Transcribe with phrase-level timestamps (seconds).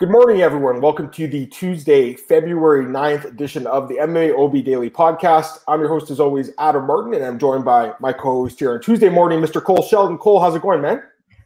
[0.00, 0.80] Good morning, everyone.
[0.80, 5.60] Welcome to the Tuesday, February 9th edition of the MMA OB Daily Podcast.
[5.68, 8.72] I'm your host, as always, Adam Martin, and I'm joined by my co host here
[8.72, 9.62] on Tuesday morning, Mr.
[9.62, 10.18] Cole Shelton.
[10.18, 11.00] Cole, how's it going, man?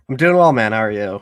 [0.09, 0.73] I'm doing well, man.
[0.73, 1.21] How are you?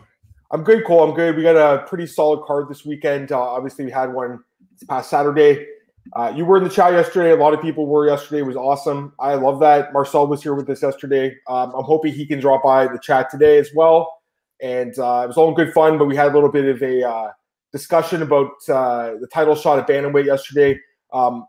[0.53, 1.03] I'm good, Cole.
[1.03, 1.35] I'm good.
[1.35, 3.33] We got a pretty solid card this weekend.
[3.33, 4.39] Uh, obviously, we had one
[4.71, 5.67] this past Saturday.
[6.13, 7.33] Uh, you were in the chat yesterday.
[7.33, 8.43] A lot of people were yesterday.
[8.43, 9.15] It was awesome.
[9.19, 9.93] I love that.
[9.93, 11.35] Marcel was here with us yesterday.
[11.49, 14.16] Um, I'm hoping he can drop by the chat today as well
[14.61, 15.99] and uh, it was all in good fun.
[15.99, 17.31] But we had a little bit of a uh,
[17.73, 20.79] discussion about uh, the title shot at bantamweight yesterday.
[21.13, 21.47] Um,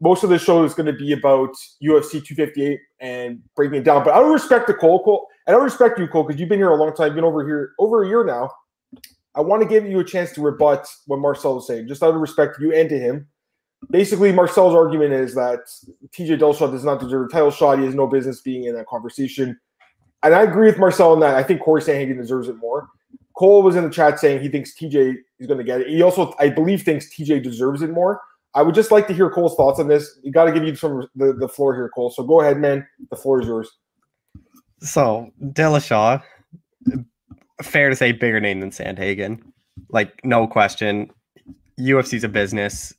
[0.00, 4.02] most of the show is going to be about UFC 258 and breaking it down.
[4.02, 5.02] But I don't respect the Cole.
[5.04, 7.08] Cole I don't respect you, Cole, because you've been here a long time.
[7.08, 8.50] You've been over here over a year now.
[9.34, 12.14] I want to give you a chance to rebut what Marcel was saying, just out
[12.14, 13.28] of respect to you and to him.
[13.90, 15.60] Basically, Marcel's argument is that
[16.12, 17.78] TJ Dillashaw does not deserve a title shot.
[17.78, 19.58] He has no business being in that conversation
[20.22, 21.34] and I agree with Marcel on that.
[21.34, 22.88] I think Corey Sandhagen deserves it more.
[23.36, 25.88] Cole was in the chat saying he thinks TJ is going to get it.
[25.88, 28.20] He also, I believe, thinks TJ deserves it more.
[28.54, 30.18] I would just like to hear Cole's thoughts on this.
[30.22, 32.10] You got to give you some the, the floor here, Cole.
[32.10, 32.86] So go ahead, man.
[33.10, 33.70] The floor is yours.
[34.80, 36.22] So Dillashaw,
[37.62, 39.40] fair to say, bigger name than Sandhagen.
[39.88, 41.10] Like no question.
[41.78, 42.92] UFC's a business.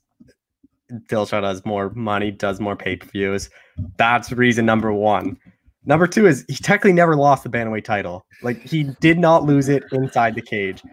[0.91, 3.49] Dillashaw does more money, does more pay per views.
[3.97, 5.37] That's reason number one.
[5.85, 8.25] Number two is he technically never lost the bantamweight title.
[8.41, 10.83] Like he did not lose it inside the cage.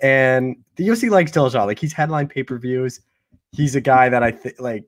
[0.00, 1.66] And the UFC likes Dillashaw.
[1.66, 3.00] Like he's headline pay per views.
[3.52, 4.84] He's a guy that I think like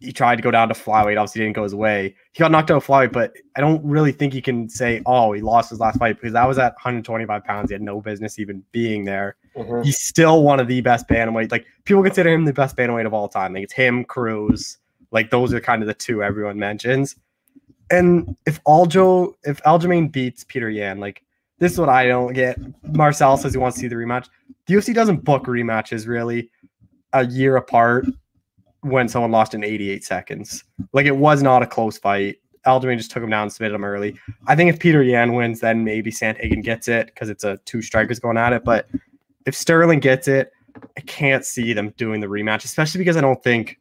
[0.00, 1.18] he tried to go down to flyweight.
[1.18, 2.14] Obviously didn't go his way.
[2.32, 5.32] He got knocked out of flyweight, but I don't really think he can say, oh,
[5.32, 7.70] he lost his last fight because that was at 125 pounds.
[7.70, 9.36] He had no business even being there.
[9.56, 9.82] Mm-hmm.
[9.82, 11.50] He's still one of the best bantamweight.
[11.50, 13.52] Like people consider him the best bantamweight of all time.
[13.52, 14.78] Like it's him, Cruz.
[15.10, 17.16] Like those are kind of the two everyone mentions.
[17.90, 21.22] And if Aljo, if Aljamain beats Petr Yan, like
[21.58, 22.58] this is what I don't get.
[22.84, 24.28] Marcel says he wants to see the rematch.
[24.66, 26.50] The UFC doesn't book rematches really
[27.12, 28.06] a year apart
[28.82, 30.64] when someone lost in 88 seconds.
[30.92, 32.36] Like it was not a close fight.
[32.66, 34.18] Aljamain just took him down and submitted him early.
[34.46, 37.82] I think if Petr Yan wins, then maybe Sandhagen gets it because it's a two
[37.82, 38.64] strikers going at it.
[38.64, 38.88] But
[39.46, 40.52] if Sterling gets it,
[40.96, 43.78] I can't see them doing the rematch, especially because I don't think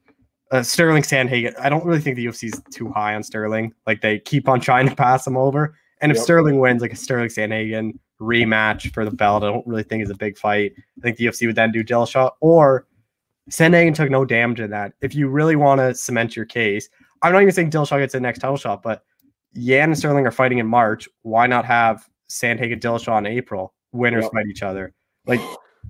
[0.51, 1.57] uh, Sterling Sandhagen.
[1.59, 3.73] I don't really think the UFC is too high on Sterling.
[3.85, 5.75] Like they keep on trying to pass him over.
[6.01, 6.23] And if yep.
[6.23, 10.09] Sterling wins, like a Sterling Sandhagen rematch for the belt, I don't really think is
[10.09, 10.73] a big fight.
[10.77, 12.87] I think the UFC would then do Dillashaw or
[13.49, 14.93] Sandhagen took no damage in that.
[15.01, 16.89] If you really want to cement your case,
[17.21, 19.03] I'm not even saying Dillashaw gets the next title shot, but
[19.53, 21.09] Yan and Sterling are fighting in March.
[21.23, 23.73] Why not have Sandhagen Dillashaw in April?
[23.91, 24.31] Winners yep.
[24.31, 24.93] fight each other.
[25.25, 25.41] Like,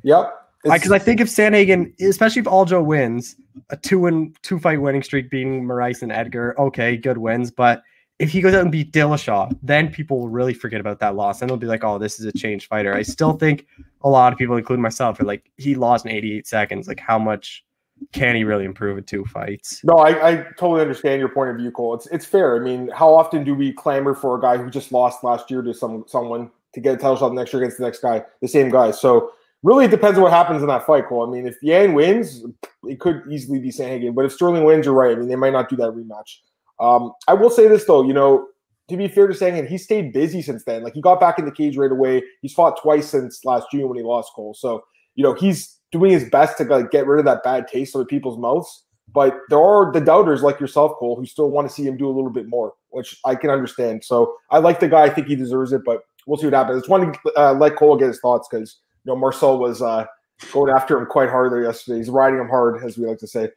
[0.03, 0.38] yep.
[0.63, 3.35] Because I, I, think if Sandhagen, especially if Aljo wins,
[3.69, 7.49] a two and two fight winning streak beating Moraes and Edgar, okay, good wins.
[7.49, 7.81] But
[8.19, 11.41] if he goes out and beat Dillashaw, then people will really forget about that loss,
[11.41, 13.65] and they'll be like, "Oh, this is a changed fighter." I still think
[14.01, 16.87] a lot of people, including myself, are like, "He lost in 88 seconds.
[16.87, 17.65] Like, how much
[18.11, 21.55] can he really improve in two fights?" No, I, I totally understand your point of
[21.55, 21.93] view, Cole.
[21.93, 22.57] It's it's fair.
[22.57, 25.61] I mean, how often do we clamor for a guy who just lost last year
[25.61, 28.49] to some someone to get a title shot next year against the next guy, the
[28.49, 28.91] same guy?
[28.91, 29.31] So
[29.63, 31.27] really it depends on what happens in that fight, Cole.
[31.27, 32.43] I mean, if Yan wins,
[32.83, 34.15] it could easily be Sandhagen.
[34.15, 35.15] But if Sterling wins, you're right.
[35.15, 36.37] I mean, they might not do that rematch.
[36.79, 38.47] Um, I will say this though, you know,
[38.89, 40.83] to be fair to Sandhagen, he stayed busy since then.
[40.83, 42.23] Like he got back in the cage right away.
[42.41, 44.53] He's fought twice since last June when he lost Cole.
[44.53, 44.83] So
[45.15, 48.01] you know he's doing his best to like get rid of that bad taste out
[48.01, 48.85] of people's mouths.
[49.11, 52.07] But there are the doubters like yourself, Cole, who still want to see him do
[52.07, 54.03] a little bit more, which I can understand.
[54.03, 55.03] So I like the guy.
[55.03, 56.77] I think he deserves it, but we'll see what happens.
[56.77, 58.77] I just want to uh, let Cole get his thoughts because
[59.09, 60.05] know Marcel was uh,
[60.51, 61.97] going after him quite hard there yesterday.
[61.97, 63.49] He's riding him hard, as we like to say.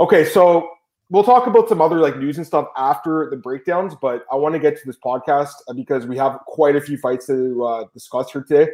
[0.00, 0.68] Okay, so
[1.10, 4.54] we'll talk about some other like news and stuff after the breakdowns, but I want
[4.54, 7.84] to get to this podcast uh, because we have quite a few fights to uh,
[7.92, 8.70] discuss here today.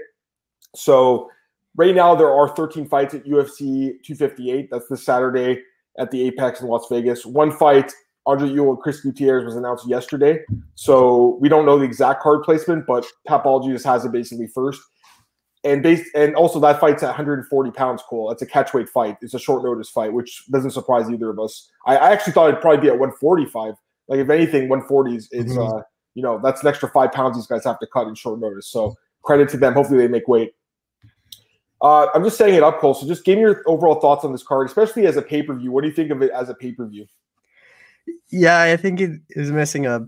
[0.74, 1.30] So
[1.76, 4.68] right now there are 13 fights at UFC 258.
[4.70, 5.62] That's this Saturday
[5.98, 7.26] at the Apex in Las Vegas.
[7.26, 7.92] One fight,
[8.26, 10.40] Andre Ewell and Chris Gutierrez was announced yesterday.
[10.76, 14.80] So we don't know the exact card placement, but Tapology just has it basically first
[15.64, 19.34] and based and also that fight's at 140 pounds cool it's a catchweight fight it's
[19.34, 22.60] a short notice fight which doesn't surprise either of us i, I actually thought it'd
[22.60, 23.74] probably be at 145
[24.08, 25.78] like if anything 140 is, is mm-hmm.
[25.78, 25.82] uh
[26.14, 28.68] you know that's an extra five pounds these guys have to cut in short notice
[28.68, 30.54] so credit to them hopefully they make weight
[31.82, 32.92] uh, I'm just setting it up, Cole.
[32.92, 35.54] So just give me your overall thoughts on this card, especially as a pay per
[35.54, 35.72] view.
[35.72, 37.06] What do you think of it as a pay per view?
[38.30, 40.06] Yeah, I think it is missing a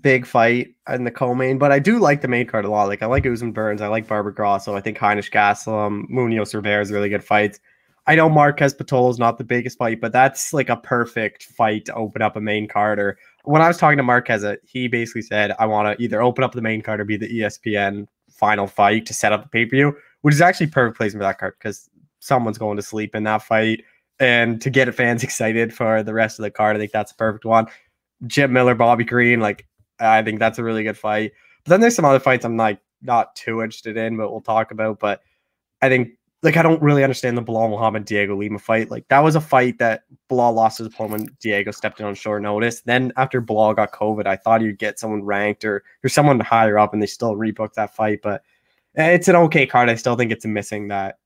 [0.00, 2.88] big fight in the co-main, but I do like the main card a lot.
[2.88, 6.82] Like I like Usman Burns, I like Barber Grasso, I think Heinisch Gastelum, Munhoz Rivera
[6.82, 7.60] is really good fights.
[8.08, 11.84] I know Marquez Pitolo is not the biggest fight, but that's like a perfect fight
[11.86, 13.00] to open up a main card.
[13.00, 16.22] Or when I was talking to Marquez, uh, he basically said, I want to either
[16.22, 19.48] open up the main card or be the ESPN final fight to set up the
[19.48, 21.90] pay per view, which is actually perfect placement for that card because
[22.20, 23.82] someone's going to sleep in that fight.
[24.20, 27.16] And to get fans excited for the rest of the card, I think that's a
[27.16, 27.66] perfect one.
[28.26, 29.66] Jim Miller, Bobby Green, like
[29.98, 31.32] I think that's a really good fight.
[31.64, 34.70] But then there's some other fights I'm like not too interested in, but we'll talk
[34.70, 34.98] about.
[34.98, 35.22] But
[35.82, 36.10] I think
[36.42, 38.90] like I don't really understand the Belal Muhammad Diego Lima fight.
[38.90, 41.38] Like that was a fight that Belal lost his opponent.
[41.40, 42.82] Diego stepped in on short notice.
[42.82, 46.78] Then after Belal got COVID, I thought he'd get someone ranked or or someone higher
[46.78, 48.20] up, and they still rebooked that fight.
[48.22, 48.42] But
[48.96, 49.88] eh, it's an okay card.
[49.88, 51.18] I still think it's missing that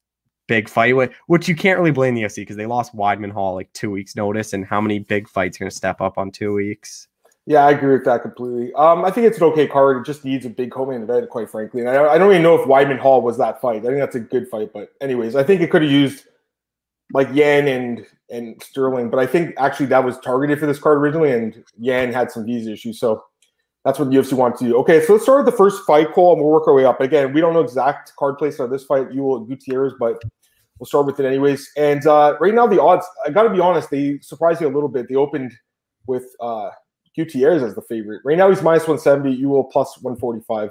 [0.50, 3.72] big fight, which you can't really blame the UFC because they lost Weidman Hall like
[3.72, 6.52] two weeks notice, and how many big fights are going to step up on two
[6.52, 7.06] weeks?
[7.46, 8.72] Yeah, I agree with that completely.
[8.74, 9.98] Um, I think it's an okay card.
[9.98, 11.82] It just needs a big co-main event, quite frankly.
[11.82, 13.82] And I, I, don't even know if Weidman Hall was that fight.
[13.84, 14.72] I think that's a good fight.
[14.74, 16.26] But anyways, I think it could have used
[17.14, 19.08] like Yan and and Sterling.
[19.08, 22.44] But I think actually that was targeted for this card originally, and Yan had some
[22.44, 22.98] visa issues.
[22.98, 23.22] So
[23.84, 24.76] that's what the UFC wanted to do.
[24.78, 27.00] Okay, so let's start with the first fight, Cole, and we'll work our way up.
[27.00, 30.20] Again, we don't know exact card placement of this fight, Ewell Gutierrez, but
[30.80, 31.70] we'll start with it anyways.
[31.76, 34.70] And uh, right now, the odds, I got to be honest, they surprised me a
[34.70, 35.08] little bit.
[35.08, 35.52] They opened
[36.06, 36.70] with uh,
[37.14, 38.22] Gutierrez as the favorite.
[38.24, 40.70] Right now he's minus 170, Ewell plus 145.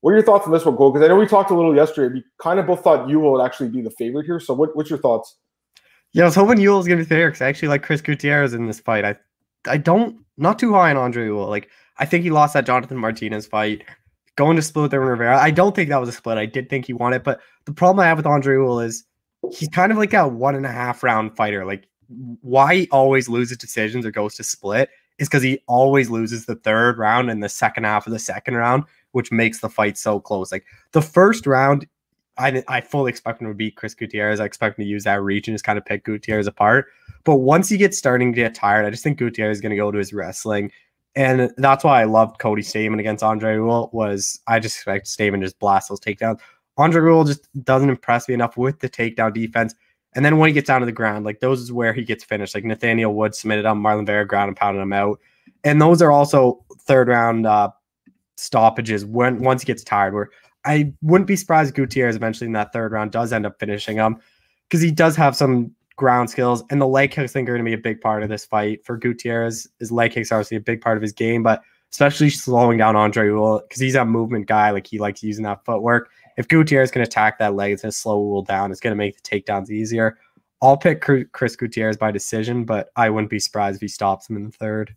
[0.00, 0.90] What are your thoughts on this one, Cole?
[0.90, 2.14] Because I know we talked a little yesterday.
[2.14, 4.40] We kind of both thought Ewell would actually be the favorite here.
[4.40, 5.36] So what, what's your thoughts?
[6.12, 8.00] Yeah, I was hoping Ewell was going to be fair because I actually like Chris
[8.00, 9.04] Gutierrez in this fight.
[9.04, 9.16] I
[9.68, 11.48] I don't, not too high on Andre Ewell.
[11.48, 13.84] Like, I think he lost that Jonathan Martinez fight.
[14.36, 15.38] Going to split with Irwin Rivera.
[15.38, 16.38] I don't think that was a split.
[16.38, 17.22] I did think he won it.
[17.22, 19.04] But the problem I have with Andre Ewell is
[19.50, 21.64] he's kind of like a one and a half round fighter.
[21.64, 21.88] Like,
[22.42, 26.56] why he always loses decisions or goes to split is because he always loses the
[26.56, 30.20] third round and the second half of the second round, which makes the fight so
[30.20, 30.52] close.
[30.52, 31.86] Like the first round,
[32.38, 34.40] I, I fully expect him to beat Chris Gutierrez.
[34.40, 36.86] I expect him to use that reach and just kind of pick Gutierrez apart.
[37.24, 39.76] But once he gets starting to get tired, I just think Gutierrez is going to
[39.76, 40.72] go to his wrestling.
[41.14, 45.42] And that's why I loved Cody Stamann against Andre Ewell was I just expect Stamann
[45.42, 46.40] just blast those takedowns.
[46.76, 49.74] Andre Ewell just doesn't impress me enough with the takedown defense.
[50.14, 52.24] And then when he gets down to the ground, like those is where he gets
[52.24, 52.54] finished.
[52.54, 55.18] Like Nathaniel Wood submitted him, Marlon Vera ground and pounded him out.
[55.64, 57.70] And those are also third round uh,
[58.36, 60.14] stoppages when once he gets tired.
[60.14, 60.30] Where
[60.64, 64.18] I wouldn't be surprised Gutierrez eventually in that third round does end up finishing him
[64.68, 66.62] because he does have some ground skills.
[66.70, 68.44] And the leg kicks I think are going to be a big part of this
[68.44, 69.68] fight for Gutierrez.
[69.78, 72.96] His leg kicks are obviously a big part of his game, but especially slowing down
[72.96, 74.70] Andre Ewell because he's a movement guy.
[74.70, 77.96] Like he likes using that footwork if Gutierrez can attack that leg, it's going to
[77.96, 78.70] slow Ewell down.
[78.70, 80.18] It's going to make the takedowns easier.
[80.62, 81.02] I'll pick
[81.32, 84.52] Chris Gutierrez by decision, but I wouldn't be surprised if he stops him in the
[84.52, 84.94] third.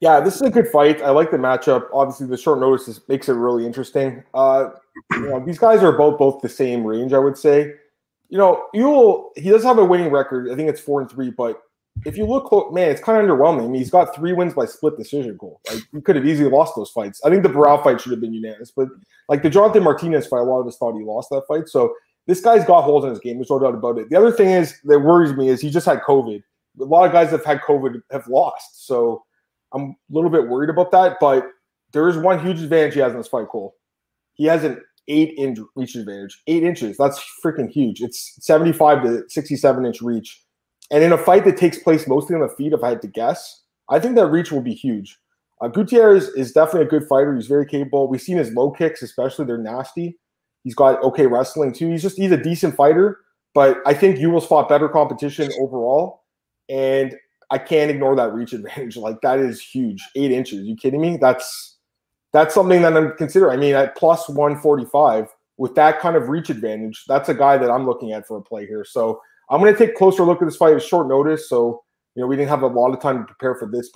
[0.00, 1.02] Yeah, this is a good fight.
[1.02, 1.88] I like the matchup.
[1.92, 4.24] Obviously, the short notice is, makes it really interesting.
[4.34, 4.70] Uh,
[5.12, 7.74] you know, these guys are both both the same range, I would say.
[8.30, 10.50] You know, Ewell, he does have a winning record.
[10.50, 11.62] I think it's four and three, but
[12.04, 13.64] if you look, oh, man, it's kind of underwhelming.
[13.64, 15.60] I mean, he's got three wins by split decision Cole.
[15.70, 17.20] Like he could have easily lost those fights.
[17.24, 18.88] I think the Barao fight should have been unanimous, but
[19.28, 21.68] like the Jonathan Martinez fight, a lot of us thought he lost that fight.
[21.68, 21.94] So
[22.26, 23.36] this guy's got holes in his game.
[23.36, 24.08] There's no doubt about it.
[24.08, 26.42] The other thing is that worries me is he just had COVID.
[26.80, 28.86] A lot of guys that have had COVID have lost.
[28.86, 29.24] So
[29.72, 31.16] I'm a little bit worried about that.
[31.20, 31.48] But
[31.92, 33.74] there is one huge advantage he has in this fight, Cole.
[34.34, 36.40] He has an eight inch reach advantage.
[36.46, 36.96] Eight inches.
[36.96, 38.00] That's freaking huge.
[38.00, 40.42] It's 75 to 67 inch reach
[40.90, 43.08] and in a fight that takes place mostly on the feet, if I had to
[43.08, 45.18] guess, I think that reach will be huge.
[45.60, 47.34] Uh, Gutierrez is definitely a good fighter.
[47.34, 48.08] He's very capable.
[48.08, 50.18] We've seen his low kicks, especially they're nasty.
[50.64, 51.90] He's got okay wrestling too.
[51.90, 53.18] He's just he's a decent fighter,
[53.54, 56.22] but I think Ewell's fought better competition overall,
[56.68, 57.14] and
[57.50, 58.96] I can't ignore that reach advantage.
[59.00, 60.02] Like that is huge.
[60.16, 60.66] Eight inches.
[60.66, 61.16] You kidding me?
[61.16, 61.78] That's
[62.32, 63.58] that's something that I'm considering.
[63.58, 67.70] I mean, at plus 145 with that kind of reach advantage, that's a guy that
[67.70, 68.84] I'm looking at for a play here.
[68.84, 71.48] So I'm going to take a closer look at this fight at short notice.
[71.48, 71.82] So,
[72.14, 73.90] you know, we didn't have a lot of time to prepare for this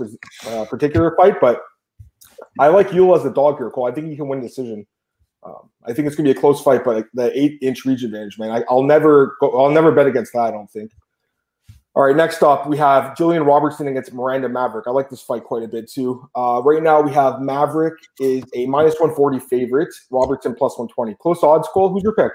[0.46, 1.62] uh, particular fight, but
[2.58, 3.86] I like Ewell as the dog here, Cole.
[3.86, 4.86] I think he can win the decision.
[5.44, 8.02] Um, I think it's going to be a close fight, but the eight inch reach
[8.02, 10.40] advantage, man, I, will never go, I'll never bet against that.
[10.40, 10.92] I don't think.
[11.96, 14.86] All right, next up we have Jillian Robertson against Miranda Maverick.
[14.88, 16.28] I like this fight quite a bit too.
[16.34, 21.14] Uh, right now we have Maverick is a minus 140 favorite, Robertson plus 120.
[21.20, 21.90] Close odds, Cole.
[21.90, 22.32] Who's your pick?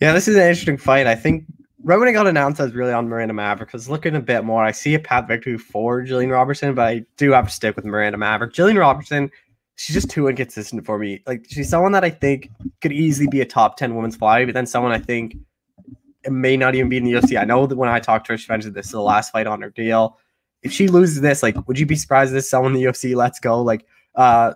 [0.00, 1.06] Yeah, this is an interesting fight.
[1.06, 1.44] I think
[1.82, 4.44] right when it got announced, I was really on Miranda Maverick because looking a bit
[4.44, 7.76] more, I see a path victory for Jillian Robertson, but I do have to stick
[7.76, 8.52] with Miranda Maverick.
[8.52, 9.30] Jillian Robertson,
[9.76, 11.22] she's just too inconsistent for me.
[11.26, 14.54] Like she's someone that I think could easily be a top 10 women's flyweight, but
[14.54, 15.36] then someone I think
[16.24, 17.40] it may not even be in the UFC.
[17.40, 19.46] I know that when I talked to her, she mentioned this is the last fight
[19.46, 20.18] on her deal.
[20.62, 23.40] If she loses this, like, would you be surprised if someone in the UFC lets
[23.40, 23.62] go?
[23.62, 24.52] Like, uh,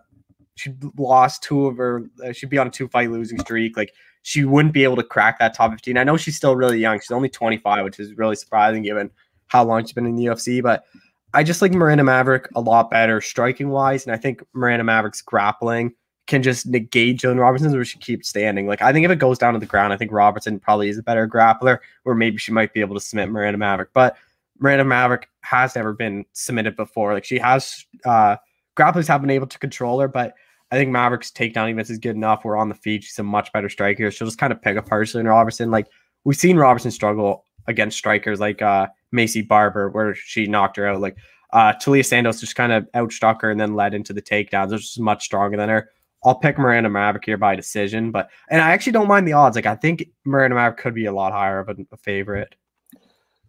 [0.57, 3.79] she lost two of her, uh, she'd be on a two fight losing streak.
[3.79, 5.99] Like, she wouldn't be able to crack that top 15.
[5.99, 6.99] I know she's still really young.
[6.99, 9.11] She's only 25, which is really surprising given
[9.49, 10.63] how long she's been in the UFC.
[10.63, 10.87] But
[11.35, 14.07] I just like Miranda Maverick a lot better striking wise.
[14.07, 15.93] And I think Miranda Maverick's grappling
[16.27, 18.67] can just negate Jillian Robertson or she keeps standing.
[18.67, 20.97] Like I think if it goes down to the ground, I think Robertson probably is
[20.97, 23.91] a better grappler, or maybe she might be able to submit Miranda Maverick.
[23.93, 24.17] But
[24.59, 27.13] Miranda Maverick has never been submitted before.
[27.13, 28.37] Like she has uh
[28.75, 30.35] grapplers have been able to control her, but
[30.75, 32.45] I think Maverick's takedown defense is good enough.
[32.45, 33.05] We're on the feet.
[33.05, 34.11] She's a much better striker.
[34.11, 35.71] She'll just kind of pick apart Jillian Robertson.
[35.71, 35.87] Like
[36.25, 41.01] we've seen Robertson struggle against strikers like uh Maycee Barber, where she knocked her out.
[41.01, 41.17] Like
[41.53, 44.99] uh, Taila Santos just kind of outstruck her and then led into the takedowns, is
[44.99, 45.91] much stronger than her.
[46.25, 49.55] I'll pick Miranda Maverick here by decision, but and I actually don't mind the odds.
[49.55, 52.57] Like I think Miranda Maverick could be a lot higher of a, a favorite.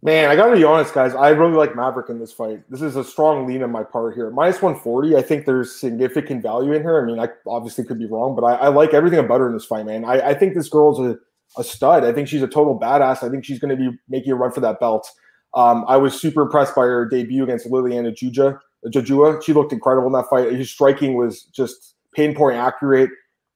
[0.05, 1.15] Man, I gotta be honest, guys.
[1.15, 2.61] I really like Maverick in this fight.
[2.69, 4.29] This is a strong lean on my part here.
[4.29, 5.15] Minus 140.
[5.15, 7.01] I think there's significant value in her.
[7.01, 9.53] I mean, I obviously could be wrong, but I, I like everything about her in
[9.53, 10.05] this fight, man.
[10.05, 11.17] I, I think this girl's a,
[11.57, 12.03] a stud.
[12.03, 13.23] I think she's a total badass.
[13.23, 15.09] I think she's to be making a run for that belt.
[15.55, 18.59] Um, I was super impressed by her debut against Liliana Juja.
[18.85, 19.41] Jojua.
[19.41, 20.51] She looked incredible in that fight.
[20.51, 23.09] His striking was just pinpoint accurate.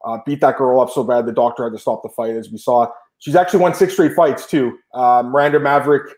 [0.04, 2.50] Uh, beat that girl up so bad the doctor had to stop the fight, as
[2.50, 2.88] we saw.
[3.20, 4.80] She's actually won six straight fights too.
[4.96, 6.16] Um, Miranda Maverick.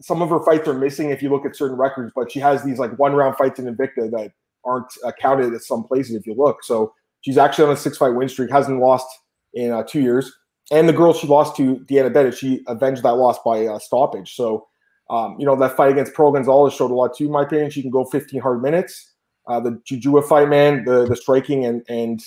[0.00, 2.62] Some of her fights are missing if you look at certain records, but she has
[2.62, 4.32] these like one round fights in Invicta that
[4.64, 6.62] aren't counted at some places if you look.
[6.62, 8.50] So she's actually on a six fight win streak.
[8.50, 9.06] Hasn't lost
[9.54, 10.32] in uh, two years.
[10.70, 14.34] And the girl she lost to, Deanna Bennett, she avenged that loss by uh, stoppage.
[14.34, 14.66] So
[15.12, 17.70] um, you know, that fight against Pearl Gonzalez showed a lot too, in my opinion.
[17.70, 19.12] She can go 15 hard minutes.
[19.46, 22.22] Uh, the Jujua fight, man, the the striking and and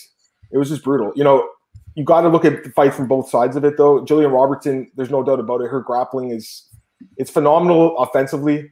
[0.52, 1.12] it was just brutal.
[1.16, 1.50] You know,
[1.96, 4.04] you got to look at the fight from both sides of it, though.
[4.04, 5.70] Jillian Robertson, there's no doubt about it.
[5.70, 6.68] Her grappling is
[7.18, 8.72] it's phenomenal offensively.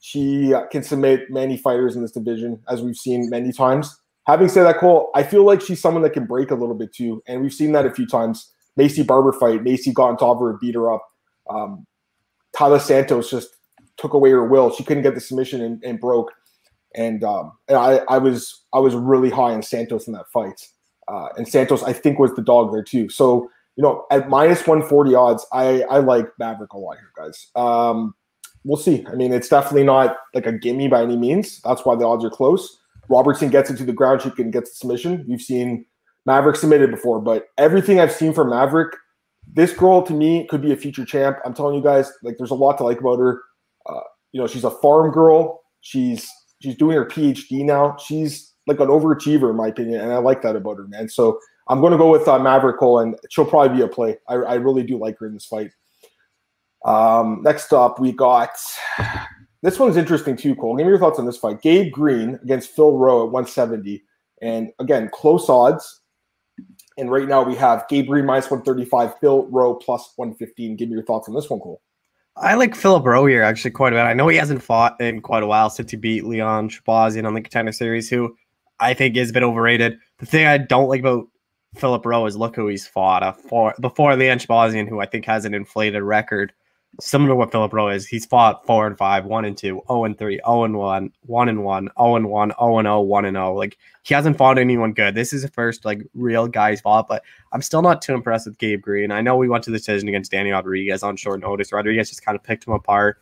[0.00, 3.96] She can submit many fighters in this division, as we've seen many times.
[4.26, 6.92] Having said that, Cole, I feel like she's someone that can break a little bit
[6.92, 8.50] too, and we've seen that a few times.
[8.78, 11.06] Maycee Barber fight, Maycee got on top of her, beat her up.
[11.50, 11.86] Um,
[12.56, 13.50] Taila Santos just
[13.96, 14.72] took away her will.
[14.72, 16.32] She couldn't get the submission and, and broke.
[16.94, 20.60] And, um, and I, I was I was really high on Santos in that fight.
[21.08, 23.08] Uh, and Santos, I think, was the dog there too.
[23.08, 27.12] So you know, at minus one forty odds, I I like Maverick a lot here,
[27.16, 27.48] guys.
[27.54, 28.14] Um,
[28.64, 29.04] we'll see.
[29.10, 31.60] I mean, it's definitely not like a gimme by any means.
[31.62, 32.78] That's why the odds are close.
[33.08, 35.24] Robertson gets into the ground, she can get the submission.
[35.28, 35.84] We've seen
[36.24, 38.94] Maverick submitted before, but everything I've seen from Maverick
[39.46, 41.38] this girl to me could be a future champ.
[41.44, 43.42] I'm telling you guys, like there's a lot to like about her.
[43.86, 44.00] Uh,
[44.32, 45.62] you know, she's a farm girl.
[45.80, 46.28] She's
[46.62, 47.96] she's doing her PhD now.
[47.96, 51.08] She's like an overachiever in my opinion, and I like that about her, man.
[51.08, 51.38] So
[51.68, 54.18] I'm going to go with uh, Maverick Cole, and she'll probably be a play.
[54.28, 55.70] I, I really do like her in this fight.
[56.84, 58.50] Um, next up, we got
[59.62, 60.76] this one's interesting too, Cole.
[60.76, 61.62] Give me your thoughts on this fight.
[61.62, 64.02] Gabe Green against Phil Rowe at 170,
[64.40, 66.00] and again, close odds.
[66.98, 70.76] And right now we have Gabe Green minus 135, Phil Rowe plus 115.
[70.76, 71.80] Give me your thoughts on this one, Cole.
[72.36, 74.02] I like Philip Rowe here actually quite a bit.
[74.02, 77.34] I know he hasn't fought in quite a while since he beat Leon Shahbazyan on
[77.34, 78.34] the contender series, who
[78.80, 79.98] I think is a bit overrated.
[80.18, 81.28] The thing I don't like about
[81.74, 83.22] Philip Rowe is look who he's fought.
[83.22, 86.52] Uh, for, before Leon Shahbazyan, who I think has an inflated record
[87.00, 88.06] similar to what Philip Rowe is.
[88.06, 91.48] He's fought four and five, one and two, oh and three, oh and one, one
[91.48, 93.54] and one, oh and one, oh and oh, one and oh.
[93.54, 95.14] Like he hasn't fought anyone good.
[95.14, 98.46] This is the first like real guy he's fought, but I'm still not too impressed
[98.46, 99.10] with Gabe Green.
[99.10, 101.72] I know we went to the decision against Danny Rodriguez on short notice.
[101.72, 103.18] Rodriguez just kind of picked him apart.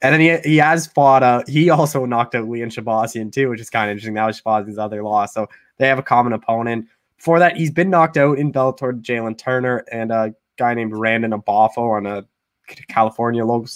[0.00, 1.24] And then he, he has fought.
[1.24, 4.14] Uh, he also knocked out Leon Shahbazyan too, which is kind of interesting.
[4.14, 6.86] That was Shahbazyan's other loss, so they have a common opponent.
[7.18, 9.00] For that, he's been knocked out in Bellator.
[9.02, 12.24] Jalin Turner and a guy named Randon Abafo on a
[12.88, 13.68] California local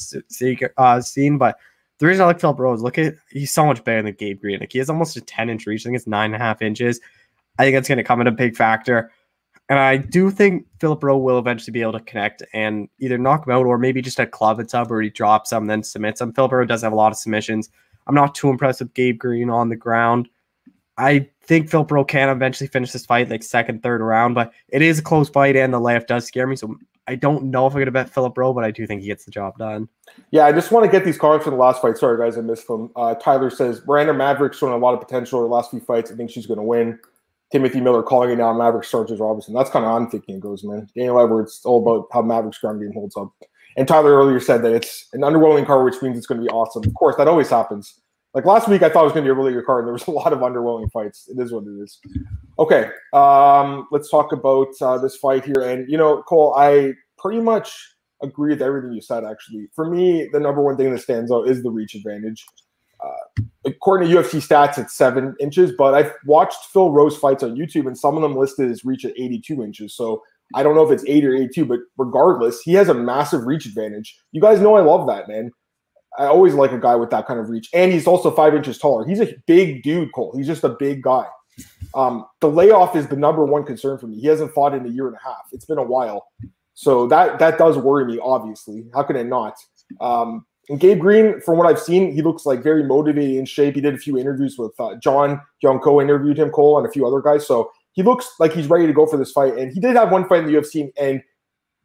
[0.76, 1.38] uh, scene.
[1.38, 1.58] But
[1.98, 4.40] the reason I like Philip Rowe is look at he's so much better than Gabe
[4.40, 4.60] Green.
[4.60, 5.82] Like he has almost a 10 inch reach.
[5.82, 7.00] I think it's nine and a half inches.
[7.58, 9.12] I think that's going to come in a big factor.
[9.68, 13.46] And I do think Philip Rowe will eventually be able to connect and either knock
[13.46, 16.20] him out or maybe just a club it up or he drops him, then submits
[16.20, 16.32] him.
[16.32, 17.70] Philip Rowe does have a lot of submissions.
[18.06, 20.28] I'm not too impressed with Gabe Green on the ground.
[20.98, 24.82] I think Philip Rowe can eventually finish this fight like second, third round, but it
[24.82, 26.56] is a close fight and the layoff does scare me.
[26.56, 26.76] So
[27.08, 29.24] I don't know if I'm to bet Philip Rowe, but I do think he gets
[29.24, 29.88] the job done.
[30.30, 31.98] Yeah, I just want to get these cards from the last fight.
[31.98, 32.90] Sorry, guys, I missed them.
[32.94, 36.12] Uh, Tyler says Miranda Maverick's showing a lot of potential in the last few fights.
[36.12, 36.98] I think she's to win.
[37.50, 39.52] Timothy Miller calling it now Maverick Chargers Robinson.
[39.52, 40.88] That's kind of I'm thinking it goes, man.
[40.96, 43.30] Daniel Edwards, all about how Maverick's ground game holds up.
[43.76, 46.50] And Tyler earlier said that it's an underwhelming card, which means it's going to be
[46.50, 46.82] awesome.
[46.86, 48.00] Of course, that always happens.
[48.34, 49.88] Like last week, I thought it was going to be a really good card, and
[49.88, 51.28] there was a lot of underwhelming fights.
[51.28, 51.98] It is what it is.
[52.58, 55.60] Okay, um, let's talk about uh, this fight here.
[55.60, 57.72] And you know, Cole, I pretty much
[58.22, 59.24] agree with everything you said.
[59.24, 62.44] Actually, for me, the number one thing that stands out is the reach advantage.
[63.04, 67.56] Uh, according to UFC stats, it's seven inches, but I've watched Phil Rowe's fights on
[67.56, 69.94] YouTube, and some of them listed his reach at 82 inches.
[69.94, 70.22] So
[70.54, 73.66] I don't know if it's eight or 82, but regardless, he has a massive reach
[73.66, 74.18] advantage.
[74.32, 75.50] You guys know I love that, man.
[76.18, 78.78] I always like a guy with that kind of reach, and he's also five inches
[78.78, 79.06] taller.
[79.06, 80.34] He's a big dude, Cole.
[80.36, 81.26] He's just a big guy.
[81.94, 84.18] Um, the layoff is the number one concern for me.
[84.20, 85.42] He hasn't fought in a year and a half.
[85.52, 86.26] It's been a while,
[86.74, 88.18] so that that does worry me.
[88.22, 89.56] Obviously, how can it not?
[90.00, 93.74] Um, and Gabe Green, from what I've seen, he looks like very motivated in shape.
[93.74, 96.00] He did a few interviews with uh, John Young Co.
[96.00, 97.46] interviewed him, Cole, and a few other guys.
[97.46, 99.56] So he looks like he's ready to go for this fight.
[99.58, 101.20] And he did have one fight in the UFC, and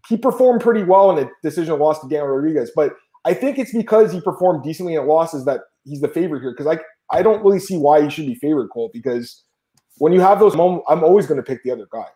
[0.08, 2.72] he performed pretty well in a decision loss to Daniel Rodriguez.
[2.76, 2.94] But
[3.26, 6.52] I think it's because he performed decently at losses that he's the favorite here.
[6.52, 6.80] Because I
[7.16, 8.90] I don't really see why he should be favored, Cole.
[8.94, 9.44] Because
[9.98, 12.08] when you have those moments, I'm always going to pick the other guy.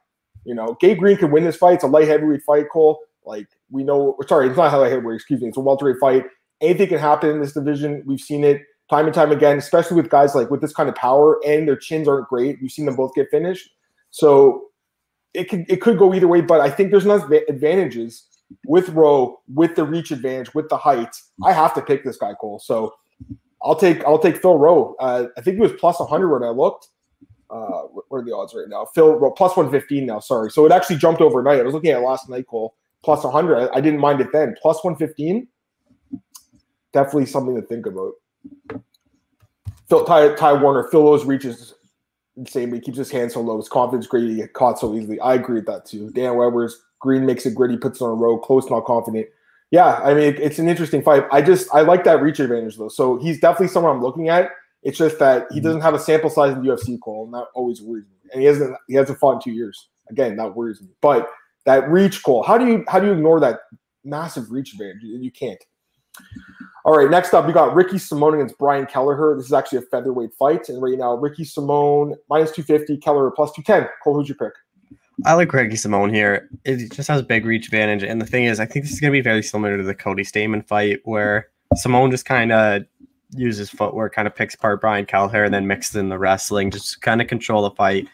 [0.45, 1.75] You know, Gabe Green can win this fight.
[1.75, 2.99] It's a light heavyweight fight, Cole.
[3.25, 5.15] Like we know, sorry, it's not light heavyweight.
[5.15, 5.47] Excuse me.
[5.47, 6.25] It's a welterweight fight
[6.61, 8.03] anything can happen in this division.
[8.05, 10.95] We've seen it time and time again, especially with guys like with this kind of
[10.95, 12.59] power and their chins aren't great.
[12.61, 13.69] We've seen them both get finished.
[14.11, 14.67] So
[15.33, 18.27] it could it could go either way, but I think there's enough advantages
[18.65, 21.15] with Rowe, with the reach advantage, with the height.
[21.43, 22.59] I have to pick this guy, Cole.
[22.59, 22.93] So
[23.63, 24.95] I'll take I'll take Phil Rowe.
[24.99, 26.89] Uh, I think he was plus 100 when I looked.
[27.49, 28.85] Uh, what are the odds right now?
[28.85, 30.19] Phil Rowe plus 115 now.
[30.19, 31.59] Sorry, so it actually jumped overnight.
[31.59, 33.57] I was looking at last night, Cole plus 100.
[33.57, 34.55] I, I didn't mind it then.
[34.61, 35.47] Plus 115
[36.93, 38.13] definitely something to think about.
[39.89, 41.73] Phil Ty, Ty Warner, Phil Lowe's reaches
[42.37, 43.57] insane, but he keeps his hands so low.
[43.57, 45.19] His confidence great, he get caught so easily.
[45.19, 46.09] I agree with that too.
[46.11, 49.27] Dan Weber's Green makes it gritty, puts it on a row, close, not confident.
[49.71, 51.25] Yeah, I mean it's an interesting fight.
[51.31, 52.89] I just I like that reach advantage though.
[52.89, 54.51] So he's definitely someone I'm looking at.
[54.83, 55.65] It's just that he mm-hmm.
[55.65, 58.29] doesn't have a sample size in the UFC call, and that always worries me.
[58.33, 59.89] And he hasn't he hasn't fought in two years.
[60.09, 60.89] Again, that worries me.
[61.01, 61.29] But
[61.65, 63.59] that reach call, how do you how do you ignore that
[64.03, 65.03] massive reach advantage?
[65.03, 65.63] You can't.
[66.83, 69.35] All right, next up, we got Ricky Simone against Brian Kelleher.
[69.37, 70.67] This is actually a featherweight fight.
[70.67, 73.87] And right now, Ricky Simone minus 250, Kelleher plus 210.
[74.03, 74.53] Cole, who'd you pick?
[75.25, 76.49] I like Ricky Simone here.
[76.65, 78.03] It just has a big reach advantage.
[78.03, 79.93] And the thing is, I think this is going to be very similar to the
[79.93, 82.83] Cody Stamann fight where Simone just kind of
[83.35, 87.01] uses footwork, kind of picks apart Brian Kelleher and then mixes in the wrestling, just
[87.01, 88.07] kind of control the fight.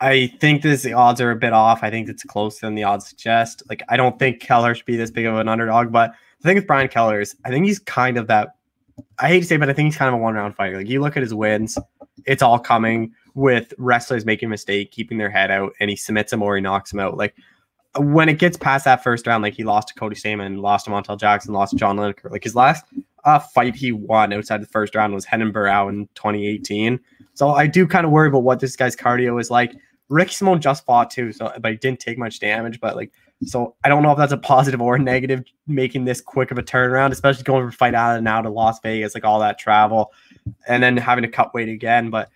[0.00, 1.82] I think this the odds are a bit off.
[1.82, 3.62] I think it's closer than the odds suggest.
[3.68, 6.56] Like I don't think Kelleher should be this big of an underdog, but the thing
[6.56, 8.54] with Brian Kelleher is I think he's kind of that.
[9.18, 10.76] I hate to say, but I think he's kind of a one round fighter.
[10.76, 11.78] Like you look at his wins,
[12.26, 16.32] it's all coming with wrestlers making a mistake, keeping their head out, and he submits
[16.32, 17.16] him or he knocks him out.
[17.16, 17.34] Like
[17.96, 20.90] when it gets past that first round, like he lost to Cody Stamann, lost to
[20.90, 22.30] Montel Jackson, lost to John Lineker.
[22.30, 22.84] Like his last
[23.24, 27.00] uh, fight he won outside the first round was Renan Barão in 2018.
[27.34, 29.74] So I do kind of worry about what this guy's cardio is like.
[30.08, 32.80] Rick Simone just fought too, so but he didn't take much damage.
[32.80, 33.12] But like
[33.44, 36.58] so I don't know if that's a positive or a negative, making this quick of
[36.58, 39.58] a turnaround, especially going from fight out and out to Las Vegas, like all that
[39.58, 40.12] travel,
[40.66, 42.10] and then having to cut weight again.
[42.10, 42.30] But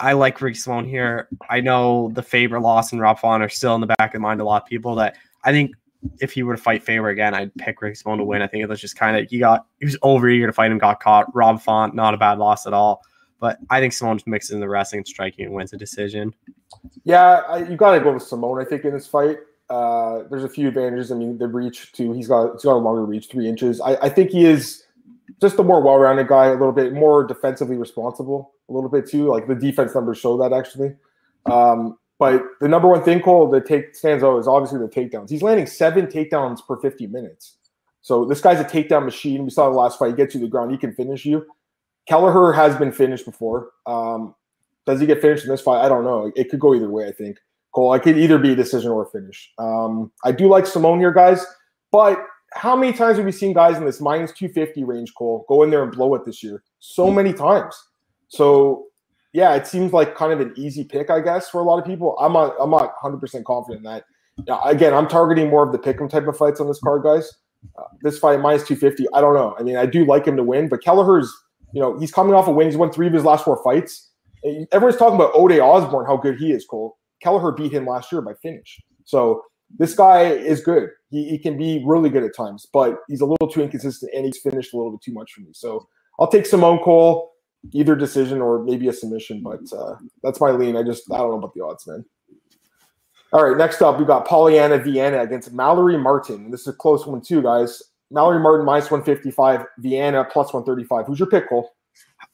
[0.00, 1.28] I like Rick Sloan here.
[1.48, 4.40] I know the Faber loss and Rob Font are still in the back of mind
[4.40, 5.72] of a lot of people that I think
[6.20, 8.40] if he were to fight Faber again, I'd pick Rick Sloan to win.
[8.40, 10.70] I think it was just kind of he got he was over eager to fight
[10.70, 11.32] him, got caught.
[11.34, 13.02] Rob Font, not a bad loss at all.
[13.40, 16.34] But I think Simone just mixes in the wrestling and striking and wins a decision.
[17.04, 18.60] Yeah, I, you got to go with Simone.
[18.60, 19.38] I think in this fight,
[19.70, 21.10] uh, there's a few advantages.
[21.10, 22.12] I mean, the reach too.
[22.12, 23.80] He's got he's got a longer reach, three inches.
[23.80, 24.84] I, I think he is
[25.40, 29.28] just a more well-rounded guy, a little bit more defensively responsible, a little bit too.
[29.28, 30.94] Like the defense numbers show that actually.
[31.46, 35.30] Um, but the number one thing, Cole, that take stands out is obviously the takedowns.
[35.30, 37.56] He's landing seven takedowns per 50 minutes.
[38.02, 39.44] So this guy's a takedown machine.
[39.44, 40.10] We saw the last fight.
[40.10, 40.70] He gets you to the ground.
[40.70, 41.46] He can finish you.
[42.06, 43.70] Kelleher has been finished before.
[43.86, 44.34] Um,
[44.86, 45.84] does he get finished in this fight?
[45.84, 46.32] I don't know.
[46.36, 47.06] It could go either way.
[47.06, 47.38] I think.
[47.74, 47.92] Cole.
[47.92, 49.50] I could either be a decision or a finish.
[49.58, 51.44] Um, I do like Simone here, guys,
[51.92, 52.18] but
[52.52, 55.70] how many times have we seen guys in this minus 250 range, Cole, go in
[55.70, 56.62] there and blow it this year?
[56.78, 57.74] So many times.
[58.28, 58.86] So
[59.32, 61.84] yeah, it seems like kind of an easy pick, I guess, for a lot of
[61.84, 62.16] people.
[62.18, 64.04] I'm not I'm not 100 percent confident in that.
[64.46, 67.30] Yeah, again, I'm targeting more of the pick'em type of fights on this card, guys.
[67.78, 69.54] Uh, this fight minus 250, I don't know.
[69.58, 71.30] I mean, I do like him to win, but Kelleher's,
[71.74, 72.66] you know, he's coming off a win.
[72.66, 74.10] He's won three of his last four fights.
[74.72, 76.96] Everyone's talking about Ode Osbourne, how good he is, Cole.
[77.22, 78.80] Kelleher beat him last year by finish.
[79.04, 79.42] So
[79.78, 80.90] this guy is good.
[81.10, 84.24] He, he can be really good at times, but he's a little too inconsistent and
[84.24, 85.48] he's finished a little bit too much for me.
[85.52, 87.32] So I'll take Simone Cole,
[87.72, 90.76] either decision or maybe a submission, but uh, that's my lean.
[90.76, 92.04] I just I don't know about the odds, man.
[93.32, 96.50] All right, next up we've got Polyana Viana against Mallory Martin.
[96.50, 97.82] This is a close one too, guys.
[98.10, 101.06] Mallory Martin minus 155, Viana plus 135.
[101.06, 101.70] Who's your pick, Cole?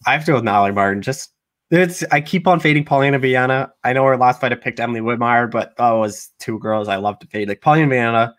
[0.07, 1.03] I have to go with Mallory Martin.
[1.03, 1.33] Just
[1.71, 3.73] it's I keep on fading Polyana Viana.
[3.85, 6.97] I know her last fight I picked Emily Whitmire, but that was two girls I
[6.97, 7.49] love to fade.
[7.49, 8.35] Like Polyana Viana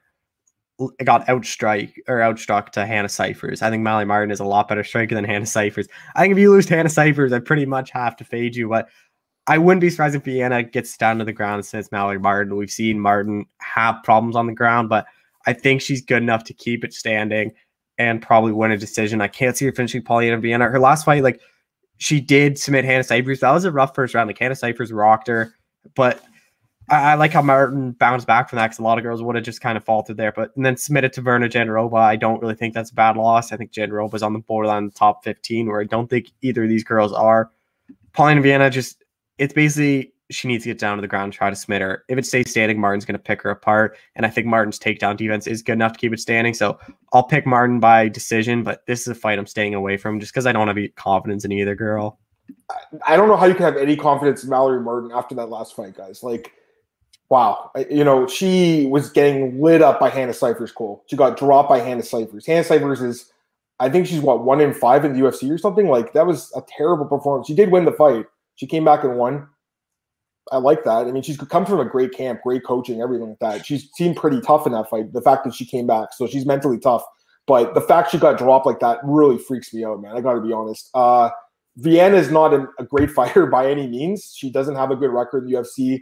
[1.03, 3.61] got outstrike or outstruck to Hannah Cifers.
[3.61, 5.87] I think Mallory Martin is a lot better striker than Hannah Cifers.
[6.15, 8.69] I think if you lose Hannah Cifers, I pretty much have to fade you.
[8.69, 8.87] But
[9.47, 12.55] I wouldn't be surprised if Viana gets down to the ground since Mallory Martin.
[12.55, 15.05] We've seen Martin have problems on the ground, but
[15.45, 17.53] I think she's good enough to keep it standing
[17.97, 19.21] and probably win a decision.
[19.21, 20.69] I can't see her finishing Polyana Viana.
[20.69, 21.41] Her last fight, like
[21.97, 23.39] she did submit Hannah Cifers.
[23.39, 24.27] That was a rough first round.
[24.27, 25.53] Like Hannah Cifers rocked her,
[25.95, 26.23] but
[26.89, 29.35] I, I like how Martin bounced back from that because a lot of girls would
[29.35, 30.31] have just kind of faltered there.
[30.31, 31.99] But and then submitted to Virna Jandiroba.
[31.99, 33.51] I don't really think that's a bad loss.
[33.51, 36.83] I think Jandiroba's on the borderline top 15, where I don't think either of these
[36.83, 37.51] girls are.
[38.13, 39.03] Polyana Viana just
[39.37, 42.03] it's basically she needs to get down to the ground and try to submit her.
[42.09, 43.97] If it stays standing, Martin's going to pick her apart.
[44.15, 46.53] And I think Martin's takedown defense is good enough to keep it standing.
[46.53, 46.77] So
[47.13, 50.33] I'll pick Martin by decision, but this is a fight I'm staying away from just
[50.33, 52.19] because I don't have any confidence in either girl.
[53.05, 55.75] I don't know how you can have any confidence in Mallory Martin after that last
[55.75, 56.23] fight, guys.
[56.23, 56.51] Like,
[57.29, 57.71] wow.
[57.89, 61.03] You know, she was getting lit up by Hannah Cifers, Cole.
[61.07, 62.45] She got dropped by Hannah Cifers.
[62.45, 63.31] Hannah Cifers is,
[63.79, 65.87] I think she's what, one in five in the UFC or something?
[65.87, 67.47] Like, that was a terrible performance.
[67.47, 68.25] She did win the fight.
[68.55, 69.47] She came back and won
[70.51, 71.07] I like that.
[71.07, 73.65] I mean, she's come from a great camp, great coaching, everything like that.
[73.65, 75.13] She's seemed pretty tough in that fight.
[75.13, 77.03] The fact that she came back, so she's mentally tough.
[77.45, 80.15] But the fact she got dropped like that really freaks me out, man.
[80.15, 80.89] I got to be honest.
[80.93, 81.29] Uh,
[81.77, 84.33] Viana is not a, a great fighter by any means.
[84.35, 86.01] She doesn't have a good record in the UFC,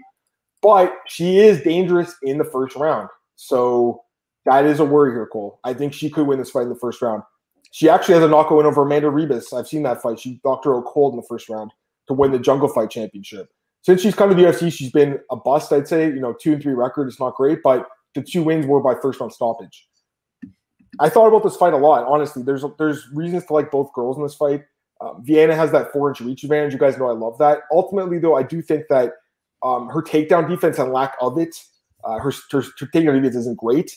[0.62, 3.10] but she is dangerous in the first round.
[3.36, 4.04] So
[4.46, 5.60] that is a worry here, Cole.
[5.64, 7.24] I think she could win this fight in the first round.
[7.72, 9.54] She actually has a knockout win over Amanda Ribas.
[9.54, 10.20] I've seen that fight.
[10.20, 11.72] She knocked her out cold in the first round
[12.08, 13.50] to win the Jungle Fight Championship
[13.86, 15.72] since she's come to the UFC, she's been a bust.
[15.72, 18.66] I'd say you know two and three record is not great, but the two wins
[18.66, 19.88] were by first round stoppage.
[21.00, 22.04] I thought about this fight a lot.
[22.08, 24.64] Honestly, there's there's reasons to like both girls in this fight.
[25.02, 26.74] Um, Viana has that four inch reach advantage.
[26.74, 27.60] You guys know I love that.
[27.72, 29.14] Ultimately, though, I do think that
[29.62, 31.56] um, her takedown defense and lack of it,
[32.06, 33.96] uh, her, her, her takedown defense isn't great.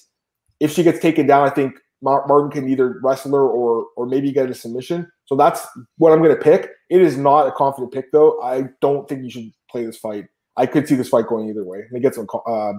[0.60, 4.32] If she gets taken down, I think Martin can either wrestle her or or maybe
[4.32, 5.10] get a submission.
[5.24, 6.72] So that's what I'm going to pick.
[6.90, 8.38] It is not a confident pick, though.
[8.42, 10.26] I don't think you should play this fight.
[10.56, 11.78] I could see this fight going either way.
[11.78, 12.72] Let me get some uh,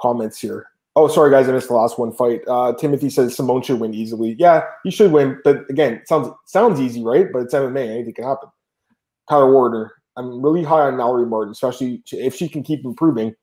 [0.00, 0.66] comments here.
[0.94, 2.42] Oh, sorry guys, I missed the last one fight.
[2.46, 4.36] Uh, Timothy says Simone should win easily.
[4.38, 7.28] Yeah, he should win, but again, sounds sounds easy, right?
[7.32, 8.50] But it's MMA, anything can happen.
[9.28, 13.34] Tyler Warner, I'm really high on Mallory Martin, especially if she can keep improving.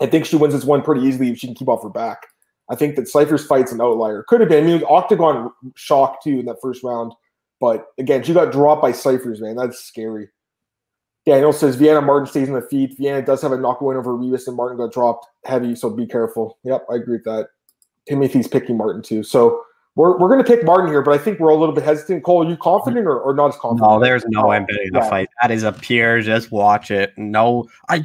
[0.00, 2.26] I think she wins this one pretty easily if she can keep off her back.
[2.70, 4.24] I think that Cifers fight's an outlier.
[4.26, 4.64] Could have been.
[4.64, 7.12] I mean, Octagon shock too in that first round,
[7.60, 9.56] but again, she got dropped by Cifers man.
[9.56, 10.28] That's scary.
[11.28, 12.96] Daniel says Viana Martin stays in the feet.
[12.96, 16.06] Viana does have a knockout win over Ribas, and Martin got dropped heavy, so be
[16.06, 16.56] careful.
[16.64, 17.48] Yep, I agree with that.
[18.08, 19.22] Timothy's picking Martin too.
[19.22, 19.62] So
[19.94, 22.24] we're, we're going to pick Martin here, but I think we're a little bit hesitant.
[22.24, 23.90] Cole, are you confident or, or not as confident?
[23.90, 25.10] No, there's no I'm betting the yeah.
[25.10, 25.28] fight.
[25.42, 27.12] That is a pure, just watch it.
[27.18, 28.02] No, I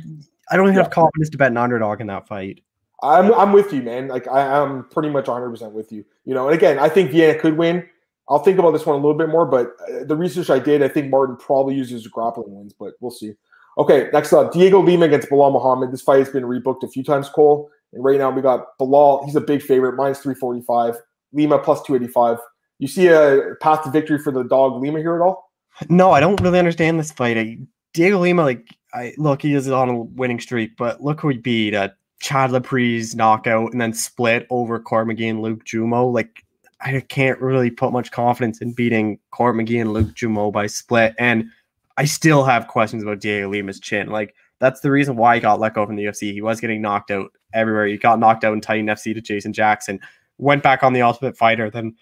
[0.51, 0.81] I don't even yeah.
[0.81, 2.62] have confidence to bet an underdog in that fight.
[3.01, 4.09] I'm, I'm with you, man.
[4.09, 6.03] Like I, I'm pretty much 100 percent with you.
[6.25, 7.88] You know, and again, I think Viana could win.
[8.29, 10.81] I'll think about this one a little bit more, but uh, the research I did,
[10.81, 13.33] I think Martin probably uses grappling wins, but we'll see.
[13.77, 15.91] Okay, next up, Diego Lima against Belal Muhammad.
[15.91, 17.69] This fight has been rebooked a few times, Cole.
[17.91, 19.25] And right now we got Belal.
[19.25, 20.95] He's a big favorite, minus 345.
[21.33, 22.38] Lima plus 285.
[22.79, 25.51] You see a path to victory for the dog Lima here at all?
[25.89, 27.38] No, I don't really understand this fight.
[27.38, 27.57] I,
[27.93, 31.38] Diego Lima, like, I look, he is on a winning streak, but look who he
[31.38, 31.73] beat.
[31.73, 36.12] Uh, Chad Laprise knockout and then split over and Luke Jumeau.
[36.12, 36.45] Like,
[36.83, 41.15] I can't really put much confidence in beating Court McGee and Luke Jumeau by split.
[41.17, 41.45] And
[41.97, 44.07] I still have questions about Diego Lima's chin.
[44.07, 46.33] Like that's the reason why he got let go from the UFC.
[46.33, 47.85] He was getting knocked out everywhere.
[47.85, 49.99] He got knocked out in Titan FC to Jason Jackson.
[50.37, 51.95] Went back on the Ultimate Fighter, then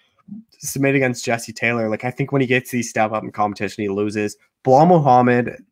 [0.58, 1.88] submitted against Jesse Taylor.
[1.88, 4.36] Like I think when he gets these step up in competition, he loses.
[4.64, 5.62] Belal Muhammad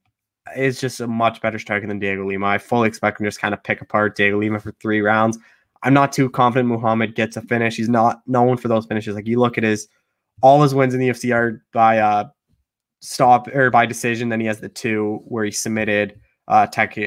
[0.57, 2.47] is just a much better striker than Diego Lima.
[2.47, 5.39] I fully expect him to just kind of pick apart Diego Lima for three rounds.
[5.83, 7.77] I'm not too confident Muhammad gets a finish.
[7.77, 9.15] He's not known for those finishes.
[9.15, 9.89] Like you look at his
[10.43, 12.25] all his wins in the UFC are by uh
[13.01, 14.29] stop or by decision.
[14.29, 16.67] Then he has the two where he submitted uh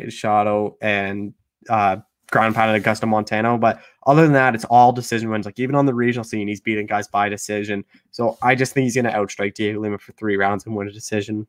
[0.10, 1.34] Shadow and
[1.70, 1.98] uh
[2.32, 3.58] ground pounded Augusto Montano.
[3.58, 5.46] But other than that, it's all decision wins.
[5.46, 7.86] Like even on the regional scene, he's beating guys by decision.
[8.12, 10.92] So I just think he's gonna outstrike Diego Lima for three rounds and win a
[10.92, 11.46] decision.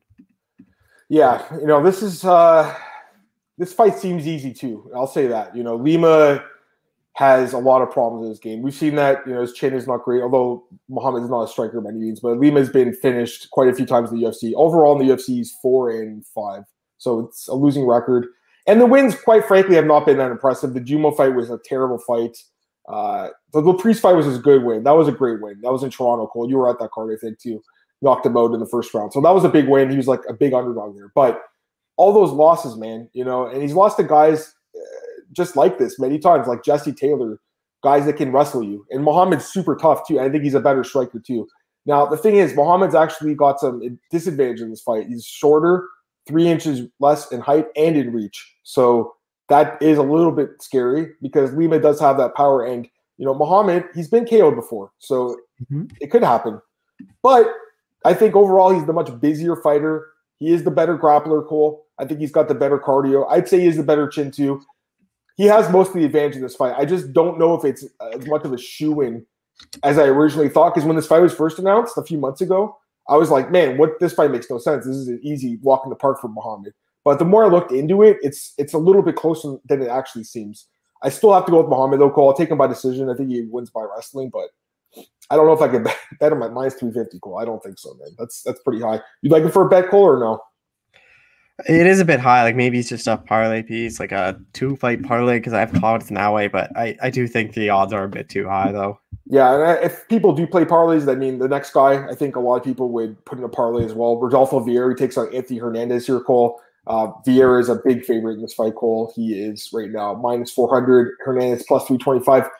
[1.08, 2.74] Yeah, you know, this is uh
[3.56, 4.90] this fight seems easy too.
[4.94, 5.56] I'll say that.
[5.56, 6.44] You know, Lima
[7.14, 8.60] has a lot of problems in this game.
[8.60, 11.48] We've seen that, you know, his chin is not great, although Muhammad is not a
[11.48, 14.52] striker by any means, but Lima's been finished quite a few times in the UFC.
[14.56, 16.64] Overall in the UFC, he's four and five.
[16.98, 18.26] So it's a losing record.
[18.66, 20.74] And the wins, quite frankly, have not been that impressive.
[20.74, 22.36] The Jumeau fight was a terrible fight.
[22.88, 24.82] Uh, the Laprise fight was a good win.
[24.82, 25.60] That was a great win.
[25.62, 26.48] That was in Toronto, Cole.
[26.48, 27.62] You were at that card, I think, too.
[28.02, 29.12] Knocked him out in the first round.
[29.12, 29.90] So that was a big win.
[29.90, 31.12] He was like a big underdog there.
[31.14, 31.42] But
[31.96, 34.54] all those losses, man, you know, and he's lost to guys
[35.32, 37.40] just like this many times, like Jesse Taylor,
[37.82, 38.84] guys that can wrestle you.
[38.90, 40.20] And Muhammad's super tough too.
[40.20, 41.46] I think he's a better striker too.
[41.86, 45.06] Now the thing is, Muhammad's actually got some disadvantage in this fight.
[45.08, 45.88] He's shorter,
[46.26, 48.54] three inches less in height and in reach.
[48.62, 49.14] So
[49.48, 52.64] that is a little bit scary because Lima does have that power.
[52.64, 55.84] And you know, Muhammad, he's been KO'd before, so mm-hmm.
[56.00, 56.60] it could happen.
[57.22, 57.48] But
[58.04, 60.08] I think overall he's the much busier fighter.
[60.38, 61.86] He is the better grappler, Cole.
[61.98, 63.30] I think he's got the better cardio.
[63.30, 64.60] I'd say he is the better chin too.
[65.36, 66.74] He has most of the advantage in this fight.
[66.76, 69.26] I just don't know if it's as much of a shoe in
[69.82, 70.74] as I originally thought.
[70.74, 72.76] Because when this fight was first announced a few months ago,
[73.08, 74.86] I was like, man, what this fight makes no sense.
[74.86, 76.72] This is an easy walk in the park for Muhammad.
[77.04, 79.88] But the more I looked into it, it's it's a little bit closer than it
[79.88, 80.68] actually seems.
[81.02, 82.10] I still have to go with Muhammad though.
[82.10, 82.30] Cole.
[82.30, 83.10] I'll take him by decision.
[83.10, 84.48] I think he wins by wrestling, but
[85.28, 85.82] I don't know if I can
[86.20, 87.18] bet, him at minus three fifty.
[87.18, 87.38] Cole.
[87.38, 88.14] I don't think so, man.
[88.18, 89.00] That's that's pretty high.
[89.20, 90.40] You like him for a bet, Cole, or no?
[91.68, 92.42] It is a bit high.
[92.42, 95.72] Like maybe it's just a parlay piece, like a two fight parlay, because I have
[95.72, 96.48] confidence in that way.
[96.48, 98.98] But I, I do think the odds are a bit too high, though.
[99.26, 102.40] Yeah, and if people do play parlays, I mean, the next guy, I think a
[102.40, 104.20] lot of people would put in a parlay as well.
[104.20, 106.60] Rodolfo Vieira takes on Anthony Hernandez here, Cole.
[106.86, 109.12] Uh, Vieira is a big favorite in this fight, Cole.
[109.14, 112.50] He is right now minus 400, Hernandez plus 325.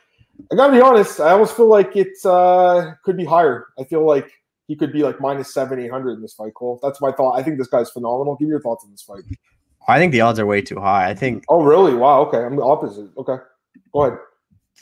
[0.51, 3.67] I got to be honest, I almost feel like it uh, could be higher.
[3.79, 4.33] I feel like
[4.67, 6.81] he could be like minus seven, 800 in this fight, Cole.
[6.83, 7.39] That's my thought.
[7.39, 8.37] I think this guy's phenomenal.
[8.37, 9.23] Give me your thoughts on this fight.
[9.87, 11.11] I think the odds are way too high.
[11.11, 11.45] I think.
[11.49, 11.95] Oh, really?
[11.95, 12.23] Wow.
[12.23, 12.39] Okay.
[12.39, 13.11] I'm the opposite.
[13.19, 13.37] Okay.
[13.93, 14.19] Go ahead.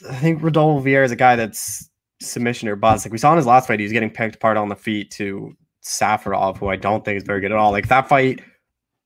[0.09, 1.89] I think Rodolfo Vieira is a guy that's
[2.21, 3.05] submission or bust.
[3.05, 5.11] Like we saw in his last fight, he was getting picked apart on the feet
[5.11, 7.71] to Safarov, who I don't think is very good at all.
[7.71, 8.41] Like that fight,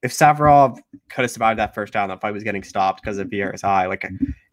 [0.02, 0.78] if Safarov
[1.10, 3.86] could have survived that first round, that fight was getting stopped because of Vieira's high.
[3.86, 4.08] Like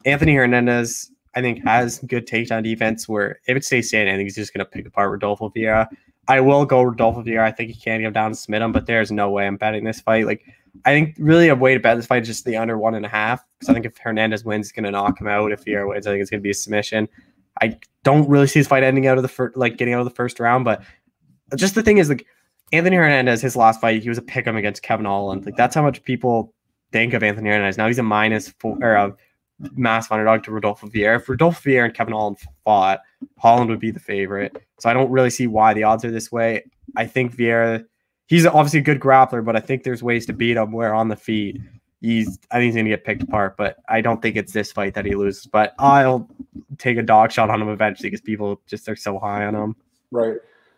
[0.05, 3.07] Anthony Hernandez, I think has good takedown defense.
[3.07, 5.87] Where if it stays standing, I think he's just going to pick apart Rodolfo Vieira.
[6.27, 7.43] I will go Rodolfo Vieira.
[7.43, 9.83] I think he can get down and submit him, but there's no way I'm betting
[9.83, 10.25] this fight.
[10.25, 10.43] Like
[10.83, 13.05] I think really a way to bet this fight is just the under one and
[13.05, 13.45] a half.
[13.59, 15.51] Because I think if Hernandez wins, he's going to knock him out.
[15.51, 17.07] If Vieira wins, I think it's going to be a submission.
[17.61, 20.05] I don't really see this fight ending out of the first, like getting out of
[20.05, 20.65] the first round.
[20.65, 20.83] But
[21.55, 22.25] just the thing is, like
[22.71, 25.45] Anthony Hernandez, his last fight, he was a pick 'em against Kevin Holland.
[25.45, 26.53] Like that's how much people
[26.91, 27.77] think of Anthony Hernandez.
[27.77, 29.15] Now he's a minus four or a
[29.73, 31.17] massive underdog to Rodolfo Vieira.
[31.17, 32.99] If Rodolfo Vieira and Kevin Holland fought,
[33.37, 34.55] Holland would be the favorite.
[34.79, 36.63] So I don't really see why the odds are this way.
[36.95, 37.85] I think Vieira,
[38.27, 41.09] he's obviously a good grappler, but I think there's ways to beat him where on
[41.09, 41.59] the feet
[42.01, 44.93] he's I think he's gonna get picked apart, but I don't think it's this fight
[44.93, 45.47] that he loses.
[45.47, 46.29] But I'll
[46.77, 49.75] take a dog shot on him eventually because people just are so high on him.
[50.11, 50.37] Right.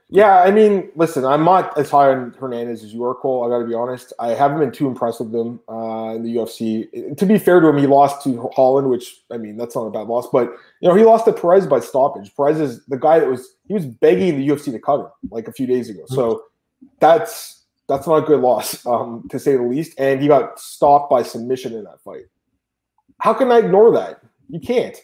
[0.09, 3.45] Yeah, I mean, listen, I'm not as high on Hernandez as you are, Cole.
[3.45, 4.13] I got to be honest.
[4.19, 7.17] I haven't been too impressed with him uh, in the UFC.
[7.17, 9.91] To be fair to him, he lost to Holland, which I mean, that's not a
[9.91, 10.29] bad loss.
[10.31, 12.33] But you know, he lost to Perez by stoppage.
[12.37, 15.51] Perez is the guy that was he was begging the UFC to him like a
[15.51, 16.03] few days ago.
[16.07, 16.43] So
[17.01, 19.99] that's that's not a good loss, um, to say the least.
[19.99, 22.25] And he got stopped by submission in that fight.
[23.19, 24.21] How can I ignore that?
[24.49, 24.97] You can't.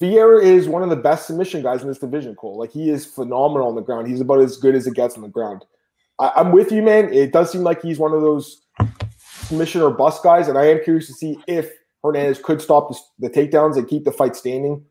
[0.00, 2.58] Vieira is one of the best submission guys in this division, Cole.
[2.58, 4.08] Like he is phenomenal on the ground.
[4.08, 5.64] He's about as good as it gets on the ground.
[6.18, 7.12] I, am with you, man.
[7.12, 8.62] It does seem like he's one of those
[9.44, 11.70] submission or bust guys, and I am curious to see if
[12.02, 14.84] Hernandez could stop the, the takedowns and keep the fight standing.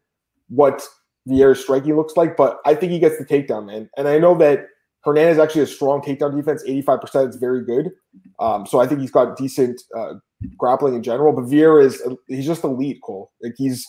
[0.50, 0.88] What
[1.28, 3.90] Vieira's striking looks like, but I think he gets the takedown, man.
[3.98, 4.68] And I know that
[5.04, 7.92] Hernandez actually has strong takedown defense, 85% is very good.
[8.40, 10.14] Um, so I think he's got decent uh,
[10.58, 11.34] grappling in general.
[11.34, 13.32] But Vieira is he's just elite, Cole.
[13.42, 13.88] Like he's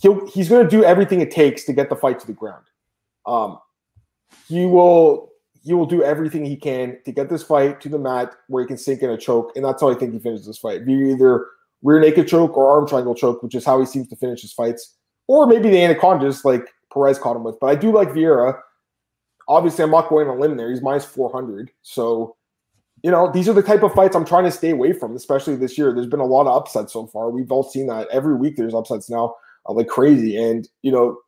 [0.00, 2.64] he'll he's going to do everything it takes to get the fight to the ground.
[3.26, 3.58] Um,
[4.48, 5.30] he will
[5.64, 8.66] he will do everything he can to get this fight to the mat where he
[8.66, 10.84] can sink in a choke, and that's how I think he finishes this fight.
[10.84, 11.46] Be either
[11.82, 14.52] rear naked choke or arm triangle choke, which is how he seems to finish his
[14.52, 14.96] fights,
[15.28, 17.58] or maybe the anacondas like Perez caught him with.
[17.60, 18.58] But I do like Vieira.
[19.48, 20.70] Obviously, I'm not going on a limb there.
[20.70, 22.36] He's minus 400, so
[23.02, 25.56] you know, these are the type of fights I'm trying to stay away from, especially
[25.56, 25.92] this year.
[25.92, 27.30] There's been a lot of upsets so far.
[27.30, 28.56] We've all seen that every week.
[28.56, 29.34] There's upsets now
[29.68, 30.36] uh, like crazy.
[30.36, 31.18] And you know,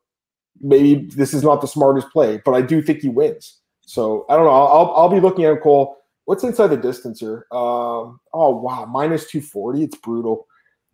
[0.61, 3.59] maybe this is not the smartest play, but I do think he wins.
[3.85, 4.51] So I don't know.
[4.51, 5.97] I'll I'll be looking at Cole.
[6.25, 7.45] What's inside the distance here?
[7.51, 9.83] Um, oh wow, minus two forty.
[9.83, 10.47] It's brutal.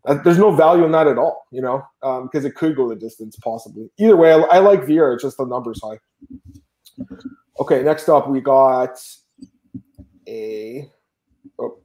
[0.05, 2.89] Uh, there's no value in that at all, you know, because um, it could go
[2.89, 3.89] the distance possibly.
[3.99, 5.13] Either way, I, I like Vieira.
[5.13, 5.99] It's just the numbers high.
[7.59, 8.99] Okay, next up we got
[10.27, 10.89] a.
[11.59, 11.77] Oh,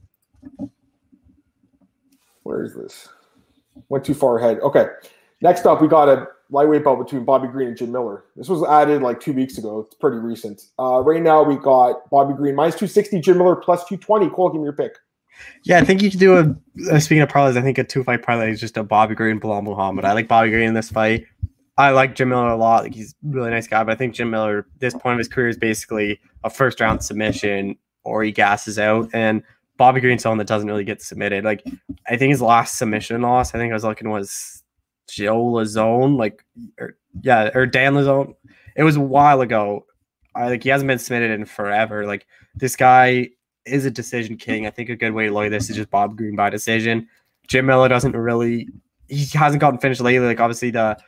[2.43, 3.09] where is this?
[3.91, 4.61] Went too far ahead.
[4.61, 4.87] Okay,
[5.43, 8.25] Next up, we got a lightweight bout between Bobby Green and Jim Miller.
[8.37, 9.81] This was added like two weeks ago.
[9.81, 10.63] It's pretty recent.
[10.79, 14.31] Uh, right now, we got Bobby Green minus 260, Jim Miller plus 220.
[14.31, 14.97] Cole, give me your pick.
[15.65, 16.95] Yeah, I think you could do a.
[16.95, 19.39] Uh, speaking of parlays, I think a two fight parlay is just a Bobby Green,
[19.39, 20.05] Belal Muhammad.
[20.05, 21.27] I like Bobby Green in this fight.
[21.79, 22.85] I like Jim Miller a lot.
[22.85, 25.29] Like he's a really nice guy, but I think Jim Miller, this point of his
[25.29, 29.11] career, is basically a first round submission or he gasses out.
[29.13, 29.43] And
[29.77, 31.45] Bobby Green's someone that doesn't really get submitted.
[31.45, 31.63] Like
[32.09, 34.63] I think his last submission loss, I think I was looking was
[35.09, 36.45] Joe Lauzon, like,
[36.79, 38.35] or, yeah, or Dan Lauzon.
[38.77, 39.87] It was a while ago.
[40.35, 42.07] I like he hasn't been submitted in forever.
[42.07, 43.31] Like this guy
[43.65, 44.67] is a decision king.
[44.67, 47.09] I think a good way to look at this is just Bob Green by decision.
[47.49, 48.69] Jim Miller doesn't really.
[49.09, 50.27] He hasn't gotten finished lately.
[50.27, 50.99] Like obviously the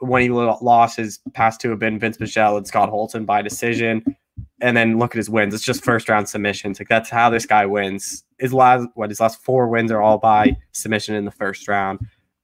[0.00, 4.04] when he lost his past two have been Vinc Pichel and Scott Holton by decision.
[4.60, 5.54] and then look at his wins.
[5.54, 6.78] It's just first round submissions.
[6.78, 8.24] Like that's how this guy wins.
[8.38, 12.00] His last what his last four wins are all by submission in the first round.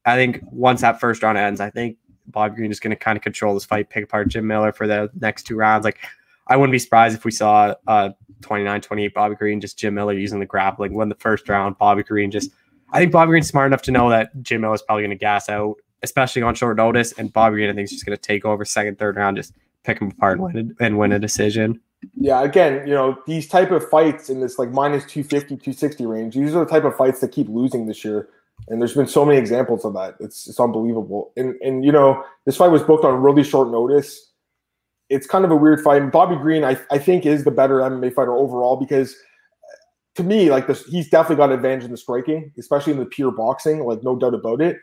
[0.07, 3.17] I think once that first round ends, I think Bob Green is going to kind
[3.17, 5.85] of control this fight, pick apart Jim Miller for the next two rounds.
[5.85, 5.99] Like
[6.47, 8.11] I wouldn't be surprised if we saw uh
[8.43, 10.95] 29 28 Bobby Green, just Jim Miller using the grappling.
[10.95, 12.51] Win the first round, Bobby Green just
[12.95, 15.17] I think Bobby Green's smart enough to know that Jim Miller is probably going to
[15.17, 17.13] gas out, especially on short notice.
[17.13, 19.53] And Bobby Green, I think, is just going to take over second, third round, just
[19.83, 21.81] pick him apart and win, and win a decision.
[22.17, 26.35] Yeah, again, you know, these type of fights in this like minus 250, 260 range,
[26.37, 28.29] these are the type of fights that keep losing this year.
[28.69, 30.15] And there's been so many examples of that.
[30.21, 31.33] It's it's unbelievable.
[31.37, 34.33] And and you know, this fight was booked on really short notice.
[35.11, 36.01] It's kind of a weird fight.
[36.01, 39.77] And Bobby Green, I, I think, is the better MMA fighter overall because uh,
[40.15, 43.07] to me, like this, he's definitely got an advantage in the striking, especially in the
[43.07, 44.79] pure boxing, like no doubt about it.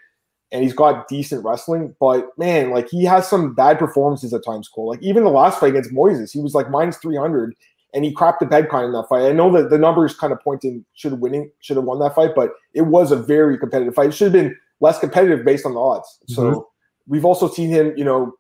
[0.52, 4.68] And he's got decent wrestling, but man, like he has some bad performances at times.
[4.68, 7.56] Cole, like even the last fight against Moises, he was like minus three hundred,
[7.94, 9.28] and he crapped the bed kind of in that fight.
[9.28, 12.16] I know that the numbers kind of pointing should have winning, should have won that
[12.16, 14.10] fight, but it was a very competitive fight.
[14.10, 16.20] It should have been less competitive based on the odds.
[16.24, 16.34] Mm-hmm.
[16.34, 16.70] So
[17.08, 18.34] we've also seen him, you know,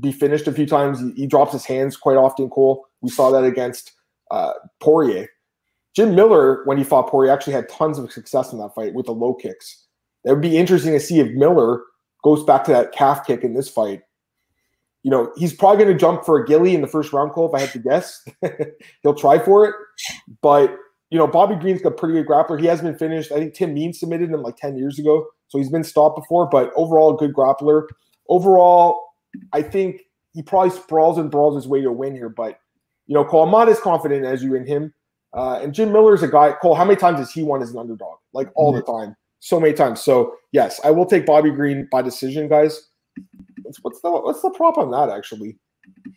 [0.00, 1.00] be finished a few times.
[1.00, 2.50] He, he drops his hands quite often.
[2.50, 3.92] Cole, we saw that against
[4.30, 5.28] uh, Poirier
[5.98, 9.06] Jim Miller, when he fought Poirier, actually had tons of success in that fight with
[9.06, 9.84] the low kicks.
[10.22, 11.82] That would be interesting to see if Miller
[12.22, 14.02] goes back to that calf kick in this fight.
[15.02, 17.48] You know, he's probably going to jump for a gilly in the first round, Cole,
[17.48, 18.26] if I had to guess.
[19.02, 19.74] He'll try for it.
[20.42, 20.74] But,
[21.10, 22.60] you know, Bobby Green's got a pretty good grappler.
[22.60, 23.32] He hasn't been finished.
[23.32, 25.26] I think Tim Means submitted him like 10 years ago.
[25.48, 27.86] So he's been stopped before, but overall, a good grappler.
[28.28, 29.02] Overall,
[29.52, 30.02] I think
[30.34, 32.28] he probably sprawls and brawls his way to a win here.
[32.28, 32.58] But,
[33.06, 34.92] you know, Cole, I'm not as confident as you in him.
[35.32, 37.70] Uh, and Jim Miller is a guy, Cole, how many times has he won as
[37.70, 38.18] an underdog?
[38.32, 38.80] Like all mm-hmm.
[38.80, 39.16] the time.
[39.40, 40.02] So many times.
[40.02, 42.88] So yes, I will take Bobby Green by decision, guys.
[43.82, 45.58] What's the what's the prop on that actually?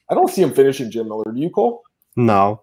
[0.10, 1.32] I don't see him finishing Jim Miller.
[1.32, 1.82] Do you, Cole?
[2.16, 2.62] No.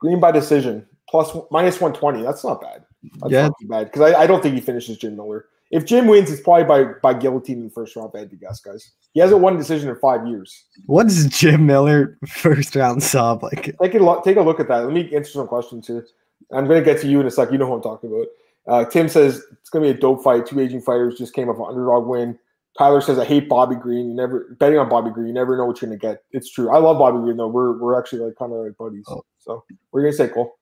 [0.00, 0.86] Green by decision.
[1.08, 2.22] Plus minus 120.
[2.22, 2.84] That's not bad.
[3.20, 3.42] That's yeah.
[3.42, 3.84] not too bad.
[3.84, 5.46] Because I, I don't think he finishes Jim Miller.
[5.70, 8.10] If Jim wins, it's probably by by guillotine in the first round.
[8.14, 8.90] I had to guess, guys.
[9.12, 10.64] He hasn't won a decision in five years.
[10.86, 13.76] What's Jim Miller first round sub like?
[13.80, 14.24] Take a look.
[14.24, 14.84] Take a look at that.
[14.84, 16.06] Let me answer some questions here.
[16.52, 17.52] I'm going to get to you in a sec.
[17.52, 18.26] You know who I'm talking about.
[18.66, 20.46] Uh, Tim says it's going to be a dope fight.
[20.46, 22.38] Two aging fighters just came up an underdog win.
[22.78, 24.08] Tyler says I hate Bobby Green.
[24.08, 25.26] You never betting on Bobby Green.
[25.26, 26.22] You never know what you're going to get.
[26.30, 26.70] It's true.
[26.70, 27.48] I love Bobby Green though.
[27.48, 29.04] We're we're actually like kind of like buddies.
[29.08, 29.22] Oh.
[29.38, 30.54] So we're going to say Cole.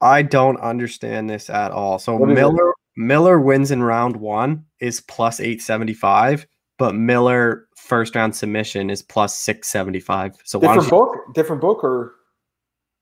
[0.00, 1.98] I don't understand this at all.
[1.98, 8.90] So Miller Miller wins in round one is plus 875, but Miller first round submission
[8.90, 10.38] is plus 675.
[10.44, 12.14] So different book, different book, or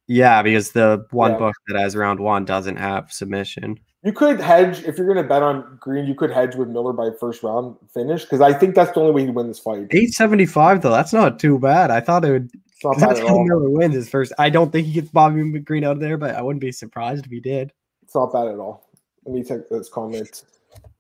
[0.09, 1.39] yeah, because the one yeah.
[1.39, 3.79] book that has round one doesn't have submission.
[4.05, 6.07] You could hedge if you're going to bet on Green.
[6.07, 9.13] You could hedge with Miller by first round finish because I think that's the only
[9.13, 9.89] way he'd win this fight.
[9.91, 11.91] Eight seventy five though, that's not too bad.
[11.91, 12.51] I thought it would.
[13.01, 14.33] That's how Miller wins his first.
[14.39, 17.25] I don't think he gets Bobby Green out of there, but I wouldn't be surprised
[17.25, 17.73] if he did.
[18.05, 18.89] It's not bad at all.
[19.25, 20.45] Let me take this comment.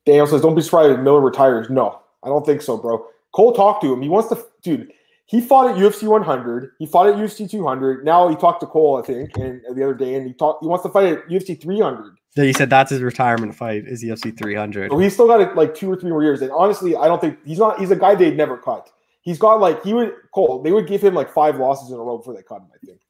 [0.05, 3.07] Daniel says, "Don't be surprised if Miller retires." No, I don't think so, bro.
[3.31, 4.03] Cole talked to him.
[4.03, 4.93] He wants to, dude.
[5.27, 6.73] He fought at UFC 100.
[6.81, 8.05] He fought at UFC 200.
[8.05, 10.65] Now he talked to Cole, I think, and the other day, and he talked.
[10.65, 12.18] He wants to fight at UFC 300.
[12.31, 14.91] So he said that's his retirement fight is the UFC 300.
[14.91, 16.41] So he's still got like two or three more years.
[16.43, 17.81] And honestly, I don't think he's not.
[17.81, 18.91] He's a guy they'd never cut.
[19.23, 20.63] He's got like he would Cole.
[20.63, 22.69] They would give him like five losses in a row before they cut him.
[22.75, 23.01] I think.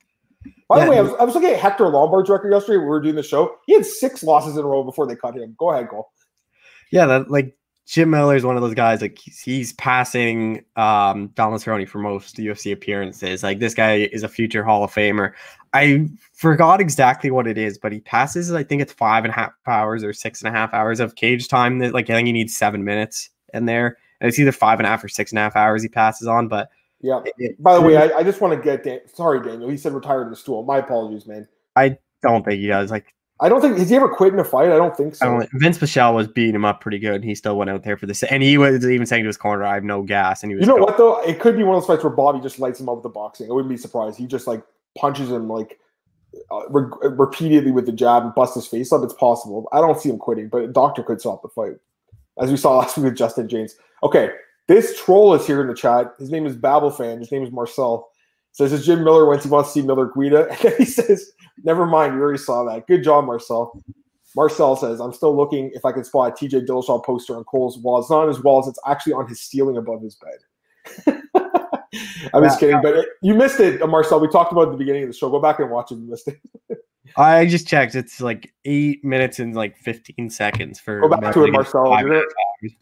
[0.69, 2.79] By the way, I was, I was looking at Hector Lombard's record yesterday.
[2.79, 3.57] we were doing the show.
[3.67, 5.57] He had six losses in a row before they cut him.
[5.59, 6.11] Go ahead, Cole.
[6.93, 7.58] Yeah, that like
[7.89, 9.01] Jim Miller is one of those guys.
[9.01, 13.43] Like he's, he's passing um, Donald Cerrone for most UFC appearances.
[13.43, 15.33] Like this guy is a future Hall of Famer.
[15.73, 18.53] I forgot exactly what it is, but he passes.
[18.53, 21.15] I think it's five and a half hours or six and a half hours of
[21.15, 21.79] cage time.
[21.79, 24.87] That like I think he needs seven minutes in there, and it's either five and
[24.87, 26.47] a half or six and a half hours he passes on.
[26.47, 26.69] But
[27.01, 27.23] yeah.
[27.59, 29.71] By the way, I, I just want to get Dan- sorry, Daniel.
[29.71, 30.63] He said retired in the stool.
[30.63, 31.49] My apologies, man.
[31.75, 32.91] I don't think he does.
[32.91, 34.71] Like I don't think has he ever quit in a fight.
[34.71, 35.27] I don't think so.
[35.27, 37.97] Don't, Vinc Pichel was beating him up pretty good, and he still went out there
[37.97, 38.25] for this.
[38.25, 40.63] And he was even saying to his corner, "I have no gas." And he was.
[40.63, 40.85] You know going.
[40.85, 41.23] what though?
[41.23, 43.11] It could be one of those fights where Bobby just lights him up with the
[43.11, 43.49] boxing.
[43.49, 44.19] I wouldn't be surprised.
[44.19, 44.63] He just like
[44.97, 45.79] punches him like
[46.51, 49.03] uh, re- repeatedly with the jab and busts his face up.
[49.05, 49.69] It's possible.
[49.73, 51.77] I don't see him quitting, but Doctor could stop the fight,
[52.41, 53.75] as we saw last week with Justin Jaynes.
[54.03, 54.31] Okay,
[54.67, 56.13] this troll is here in the chat.
[56.19, 57.21] His name is Babel fan.
[57.21, 58.11] His name is Marcel.
[58.53, 60.49] Says is Jim Miller once He wants to see Miller Guida.
[60.51, 61.33] And then he says,
[61.63, 62.15] "Never mind.
[62.15, 62.87] You already saw that.
[62.87, 63.83] Good job, Marcel."
[64.35, 67.79] Marcel says, "I'm still looking if I can spot a TJ Dillashaw poster on Cole's
[67.79, 68.01] wall.
[68.01, 68.69] It's not on his walls.
[68.69, 71.19] It's actually on his ceiling above his bed."
[72.35, 74.21] I'm just kidding, but it, you missed it, Marcel.
[74.21, 75.31] We talked about at the beginning of the show.
[75.31, 75.97] Go back and watch it.
[75.97, 76.39] You missed it.
[77.17, 77.95] I just checked.
[77.95, 81.01] It's like eight minutes and like 15 seconds for.
[81.01, 81.91] Go back to it, Marcel.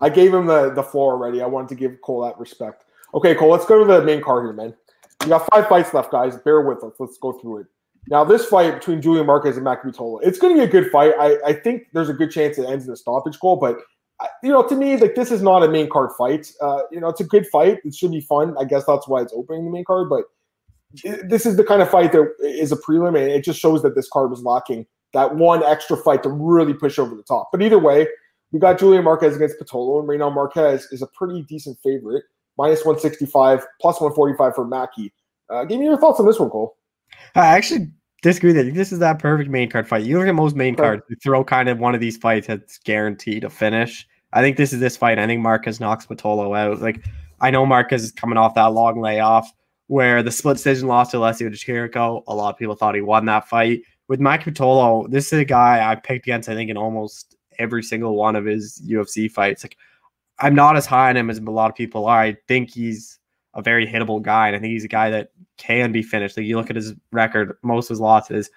[0.01, 1.43] I gave him the, the floor already.
[1.43, 2.85] I wanted to give Cole that respect.
[3.15, 4.75] Okay, Cole, let's go to the main card here, man.
[5.23, 6.37] We got five fights left, guys.
[6.37, 6.93] Bear with us.
[6.99, 7.67] Let's go through it.
[8.09, 11.13] Now, this fight between Julian Marquez and Mac it's going to be a good fight.
[11.19, 13.79] I, I think there's a good chance it ends in a stoppage Cole, but
[14.43, 16.51] you know, to me, like this is not a main card fight.
[16.61, 17.79] Uh, you know, it's a good fight.
[17.85, 18.55] It should be fun.
[18.59, 20.09] I guess that's why it's opening the main card.
[20.09, 20.25] But
[21.29, 23.95] this is the kind of fight that is a prelim, and it just shows that
[23.95, 27.49] this card was lacking that one extra fight to really push over the top.
[27.53, 28.07] But either way,
[28.53, 32.25] we got Julian Marquez against Pitolo, and Renan Marquez is a pretty decent favorite,
[32.59, 35.11] minus 165, plus 145 for Maki.
[35.49, 36.77] Uh, give me your thoughts on this one, Cole.
[37.35, 37.91] I actually
[38.23, 40.05] disagree that this is that perfect main card fight.
[40.05, 42.79] You look at most main cards, you throw kind of one of these fights that's
[42.79, 44.07] guaranteed to finish.
[44.33, 45.19] I think this is this fight.
[45.19, 46.81] I think Marquez knocks Pitolo out.
[46.81, 47.05] Like
[47.41, 49.53] I know Marquez is coming off that long layoff
[49.89, 52.23] where the split decision loss to Alessio Chirico.
[52.27, 53.83] A lot of people thought he won that fight.
[54.09, 57.83] With Mike Pitolo, this is a guy I picked against, I think, in almost every
[57.83, 59.65] single one of his UFC fights.
[59.65, 59.77] Like
[60.39, 62.21] I'm not as high on him as a lot of people are.
[62.21, 63.19] I think he's
[63.55, 66.37] a very hittable guy, and I think he's a guy that can be finished.
[66.37, 68.51] Like you look at his record, most of his losses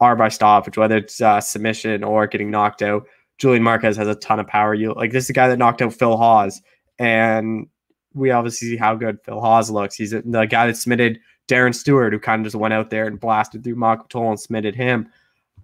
[0.00, 3.06] are by stoppage, whether it's uh, submission or getting knocked out.
[3.38, 4.74] Julian Marquez has a ton of power.
[4.74, 6.62] You like this is a guy that knocked out Phil Hawes,
[6.98, 7.66] and
[8.14, 9.94] we obviously see how good Phil Hawes looks.
[9.94, 13.20] He's the guy that submitted Darren Stewart, who kind of just went out there and
[13.20, 15.08] blasted through Makatol and submitted him.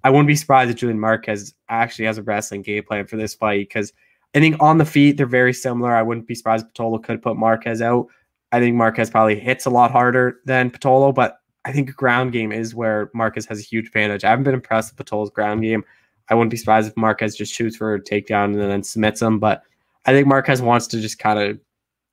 [0.05, 3.35] I wouldn't be surprised if Julian Marquez actually has a wrestling game plan for this
[3.35, 3.93] fight because
[4.35, 5.95] I think on the feet they're very similar.
[5.95, 8.07] I wouldn't be surprised if Pitolo could put Marquez out.
[8.51, 12.53] I think Marquez probably hits a lot harder than Pitolo, but I think ground game
[12.53, 14.25] is where Marquez has a huge advantage.
[14.25, 15.85] I haven't been impressed with Pitolo's ground game.
[16.29, 19.39] I wouldn't be surprised if Marquez just shoots for a takedown and then submits him,
[19.39, 19.63] but
[20.07, 21.59] I think Marquez wants to just kind of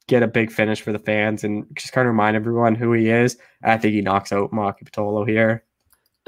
[0.07, 3.09] get a big finish for the fans and just kind of remind everyone who he
[3.09, 3.37] is.
[3.61, 5.63] And I think he knocks out Maki Pitolo here.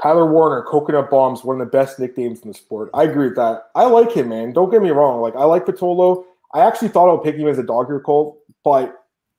[0.02, 2.90] Tyler Warner, Coconut Bombs, one of the best nicknames in the sport.
[2.92, 3.66] I agree with that.
[3.76, 4.52] I like him, man.
[4.52, 5.20] Don't get me wrong.
[5.20, 6.24] Like I like Pitolo.
[6.54, 8.94] I actually thought I would pick him as a dog here, Cole, but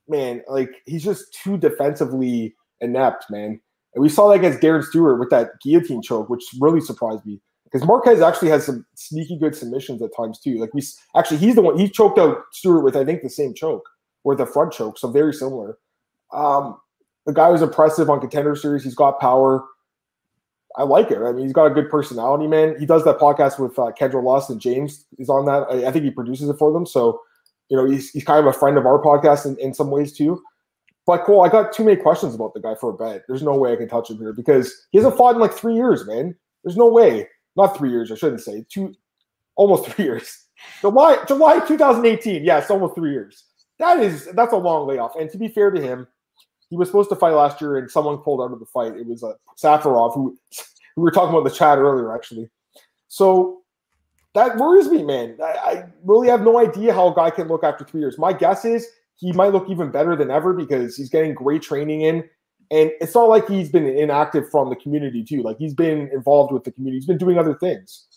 [0.08, 3.60] man, like he's just too defensively inept, man.
[3.94, 7.40] And we saw that against Darren Stewart with that guillotine choke, which really surprised me
[7.66, 10.58] because Marquez actually has some sneaky good submissions at times too.
[10.58, 10.82] Like we
[11.16, 13.84] actually, he's the one he choked out Stewart with I think the same choke
[14.24, 15.78] or the front choke, so very similar.
[16.32, 16.78] Um,
[17.26, 18.84] the guy was impressive on Contender Series.
[18.84, 19.64] He's got power.
[20.76, 21.20] I like it.
[21.20, 22.76] I mean, he's got a good personality, man.
[22.80, 25.68] He does that podcast with uh, Kendra Lust and James is on that.
[25.70, 26.86] I, I, think he produces it for them.
[26.86, 27.22] So,
[27.70, 30.14] you know, he's, he's kind of a friend of our podcast in, in some ways
[30.14, 30.42] too.
[31.06, 33.24] But cool, I got too many questions about the guy for a bet.
[33.28, 35.76] There's no way I can touch him here because he hasn't fought in like three
[35.76, 36.36] years, man.
[36.64, 37.28] There's no way.
[37.56, 38.66] Not three years, I shouldn't say.
[38.70, 38.96] Two
[39.56, 40.46] almost three years.
[40.82, 42.44] July July 2018.
[42.44, 43.44] Yes, almost three years.
[43.80, 45.16] That is that's a long layoff.
[45.16, 46.08] And to be fair to him,
[46.74, 48.98] he was supposed to fight last year, and someone pulled out of the fight.
[48.98, 50.36] It was uh, Safarov, who
[50.98, 52.50] we were talking about the chat earlier, actually.
[53.10, 53.62] So
[54.34, 55.38] that worries me, man.
[55.40, 58.18] I, I, really have no idea how a guy can look after three years.
[58.18, 62.02] My guess is he might look even better than ever because he's getting great training
[62.02, 62.28] in.
[62.72, 65.44] And it's not like he's been inactive from the community, too.
[65.44, 68.08] Like he's been involved with the community, he's been doing other things.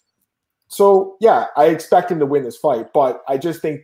[0.69, 3.83] So, yeah, I expect him to win this fight, but I just think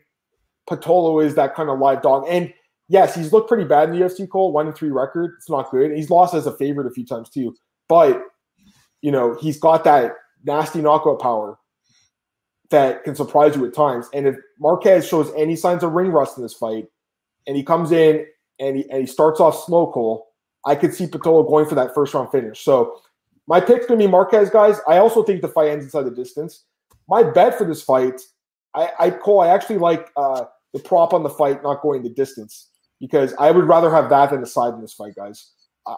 [0.66, 2.24] Pitolo is that kind of live dog.
[2.26, 2.54] And
[2.89, 5.35] yes, he's looked pretty bad in the UFC Cole, one and three record.
[5.39, 5.93] It's not good.
[5.93, 7.55] He's lost as a favorite a few times too.
[7.89, 8.22] But
[9.01, 10.12] you know, he's got that
[10.45, 11.59] nasty knockout power
[12.70, 14.09] that can surprise you at times.
[14.14, 16.87] And if Marquez shows any signs of ring rust in this fight,
[17.47, 18.26] and he comes in
[18.61, 20.28] and he, and he starts off slow, Cole,
[20.64, 22.61] I could see Pitolo going for that first round finish.
[22.61, 23.01] So
[23.47, 24.78] my pick's gonna be Marquez, guys.
[24.87, 26.64] I also think the fight ends inside the distance.
[27.09, 28.20] My bet for this fight,
[28.74, 29.41] I, I call.
[29.41, 32.68] I actually like uh, the prop on the fight not going the distance
[33.03, 35.50] because I would rather have that than a side in this fight, guys.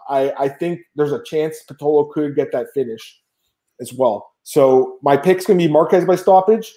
[0.09, 3.21] I, I think there's a chance Pitolo could get that finish
[3.79, 4.27] as well.
[4.41, 6.73] So my pick's gonna be Marquez by stoppage,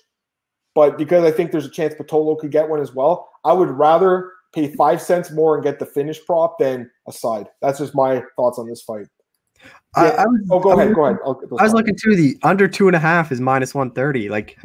[0.74, 3.70] but because I think there's a chance Pitolo could get one as well, I would
[3.70, 7.48] rather pay five cents more and get the finish prop than a side.
[7.62, 9.06] That's just my thoughts on this fight.
[9.96, 10.02] Yeah.
[10.02, 10.88] I, I was, oh, go I ahead.
[10.88, 11.18] Was, go ahead.
[11.58, 12.14] I was looking too.
[12.14, 14.28] The under two and a half is minus one thirty.
[14.28, 14.58] Like,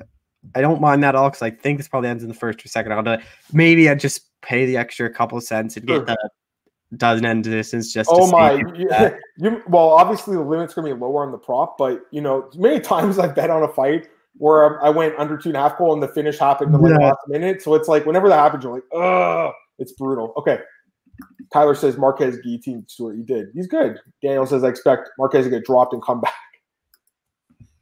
[0.53, 2.63] I don't mind that at all because I think this probably ends in the first
[2.63, 3.07] or second round.
[3.07, 3.17] Uh,
[3.53, 6.05] maybe I just pay the extra couple cents and get sure.
[6.05, 6.29] the
[6.97, 8.87] doesn't end distance just oh my you,
[9.37, 12.79] you, well obviously the limit's to be lower on the prop but you know many
[12.91, 15.93] times i've bet on a fight where i went under two and a half Cole
[15.93, 17.07] and the finish happened in the yeah.
[17.07, 17.61] last minute.
[17.61, 20.33] So it's like whenever that happens you're like oh it's brutal.
[20.37, 20.59] Okay.
[21.51, 23.15] Tyler says marquez guillotine Stewart.
[23.15, 23.47] he did.
[23.53, 23.99] He's good.
[24.21, 26.33] Daniel says i expect marquez to get dropped and come back.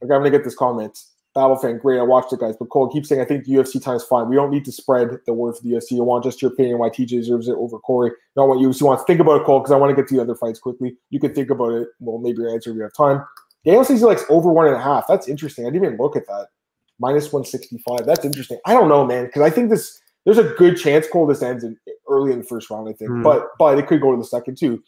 [0.03, 0.97] Okay i'm gonna get this comment
[1.33, 1.97] Battle fan, great.
[1.97, 2.55] I watched it, guys.
[2.57, 4.27] But Cole keeps saying, I think the UFC time's fine.
[4.27, 5.91] We don't need to spread the word for the UFC.
[5.91, 8.11] You want just your opinion why TJ deserves it over Corey.
[8.35, 9.03] Not what UFC wants.
[9.03, 10.97] To think about it, Cole, because I want to get to the other fights quickly.
[11.09, 11.87] You can think about it.
[11.99, 13.23] Well, maybe your answer if you have time.
[13.63, 15.05] Daniel says he likes over one and a half.
[15.07, 15.65] That's interesting.
[15.65, 16.47] I didn't even look at that.
[16.99, 18.05] Minus 165.
[18.05, 18.59] That's interesting.
[18.65, 21.63] I don't know, man, because I think this there's a good chance Cole this ends
[21.63, 21.77] in,
[22.07, 23.09] early in the first round, I think.
[23.09, 23.23] Mm.
[23.23, 24.83] But but it could go to the second too.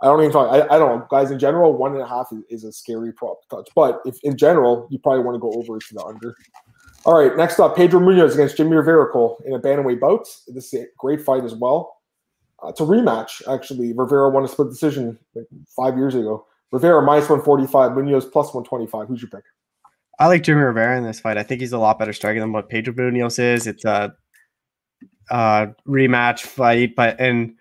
[0.00, 0.52] I don't even talk.
[0.52, 1.30] I, I don't know, guys.
[1.30, 3.68] In general, one and a half is, is a scary prop touch.
[3.74, 6.36] But if in general, you probably want to go over to the under.
[7.04, 9.06] All right, next up, Pedro Munhoz against Jimmie Rivera
[9.44, 10.28] in a bantamweight bout.
[10.48, 11.96] This is a great fight as well.
[12.62, 13.92] Uh, it's a rematch, actually.
[13.92, 16.46] Rivera won a split decision like five years ago.
[16.70, 19.08] Rivera minus 145, Munhoz plus 125.
[19.08, 19.44] Who's your pick?
[20.18, 21.38] I like Jimmie Rivera in this fight.
[21.38, 23.66] I think he's a lot better striker than what Pedro Munhoz is.
[23.66, 24.12] It's a,
[25.30, 27.54] a rematch fight, but and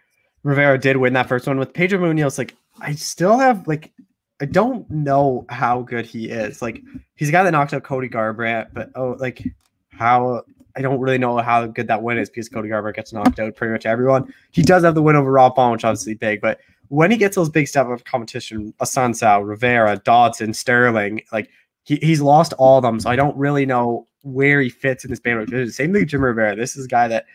[0.47, 2.37] Rivera did win that first one with Pedro Munhoz.
[2.37, 3.91] Like I still have like
[4.39, 6.61] I don't know how good he is.
[6.61, 6.81] Like
[7.15, 9.43] he's a guy that knocked out Cody Garbrandt, but oh, like
[9.89, 10.43] how
[10.77, 13.57] I don't really know how good that win is because Cody Garbrandt gets knocked out
[13.57, 14.33] pretty much everyone.
[14.51, 17.35] He does have the win over Rob Font, which obviously big, but when he gets
[17.35, 21.49] those big step of competition, Assunção, Rivera, Dodson, Sterling, like
[21.83, 23.01] he, he's lost all of them.
[23.01, 25.49] So I don't really know where he fits in this band.
[25.49, 26.55] Same thing with Jim Rivera.
[26.55, 27.25] This is a guy that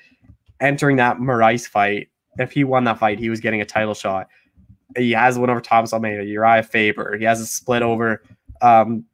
[0.61, 2.09] entering that Moraes fight,
[2.39, 4.29] if he won that fight, he was getting a title shot.
[4.97, 7.17] He has one over Thomas Almeida, Urijah Faber.
[7.17, 8.23] He has a split over
[8.61, 9.05] um,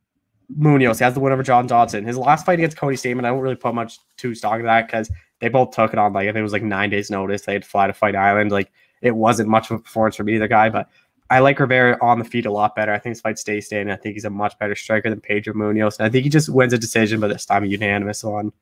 [0.56, 0.98] Munhoz.
[0.98, 2.04] He has the win over John Dodson.
[2.04, 4.86] His last fight against Cody Stamann, I don't really put much to stock of that
[4.86, 5.10] because
[5.40, 7.42] they both took it on like I think it was like nine days notice.
[7.42, 8.50] They had to fly to Fight Island.
[8.50, 10.88] Like it wasn't much of a performance from either guy, but
[11.30, 12.92] I like Rivera on the feet a lot better.
[12.92, 13.92] I think this fight stays standing.
[13.92, 15.98] I think he's a much better striker than Pedro Munhoz.
[15.98, 18.52] And I think he just wins a decision, but this time unanimous one.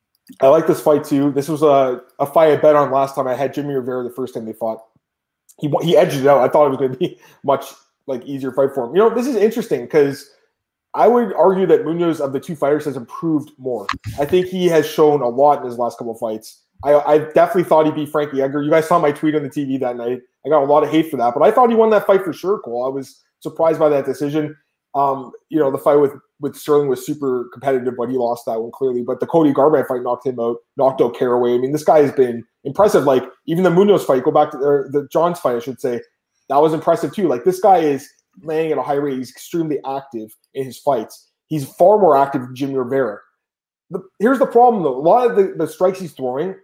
[0.41, 1.31] I like this fight too.
[1.31, 3.29] This was a, a fight I bet on last time.
[3.29, 4.83] I had Jimmie Rivera the first time they fought.
[5.61, 6.41] He he edged it out.
[6.41, 7.67] I thought it was going to be much
[8.07, 8.95] like easier fight for him.
[8.95, 10.31] You know, this is interesting because
[10.95, 13.87] I would argue that Munhoz of the two fighters has improved more.
[14.19, 16.63] I think he has shown a lot in his last couple of fights.
[16.85, 18.63] I, I definitely thought he'd beat Frankie Edgar.
[18.63, 20.21] You guys saw my tweet on the TV that night.
[20.45, 22.23] I got a lot of hate for that, but I thought he won that fight
[22.23, 22.61] for sure.
[22.61, 22.85] Cole.
[22.85, 24.57] I was surprised by that decision.
[24.97, 28.61] Um, you know, the fight with with Sterling was super competitive, but he lost that
[28.61, 29.03] one clearly.
[29.03, 31.55] But the Cody Garbrandt fight knocked him out, knocked out Caraway.
[31.55, 33.05] I mean, this guy has been impressive.
[33.05, 36.01] Like even the Munhoz fight, go back to the, the John's fight, I should say,
[36.49, 37.29] that was impressive too.
[37.29, 38.09] Like this guy is
[38.43, 39.19] laying at a high rate.
[39.19, 41.29] He's extremely active in his fights.
[41.47, 43.19] He's far more active than Jimmie Rivera.
[43.91, 46.55] The, here's the problem though: a lot of the, the strikes he's throwing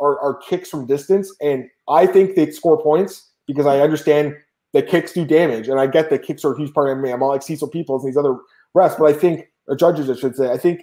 [0.00, 4.34] are, are kicks from distance, and I think they score points because I understand
[4.76, 7.14] that kicks do damage, and I get that kicks are a huge part of MMA.
[7.14, 8.36] I'm all like Cecil Peoples and these other
[8.76, 10.82] refs, but I think or judges, I should say, I think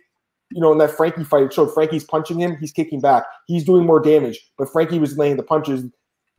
[0.51, 3.63] you know in that Frankie fight, it showed Frankie's punching him, he's kicking back, he's
[3.63, 5.83] doing more damage, but Frankie was laying the punches.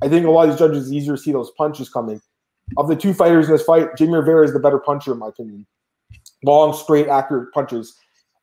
[0.02, 2.20] I think a lot of these judges it's easier to see those punches coming.
[2.76, 5.28] Of the two fighters in this fight, Jimmie Rivera is the better puncher, in my
[5.28, 5.64] opinion.
[6.42, 7.96] Long, straight, accurate punches.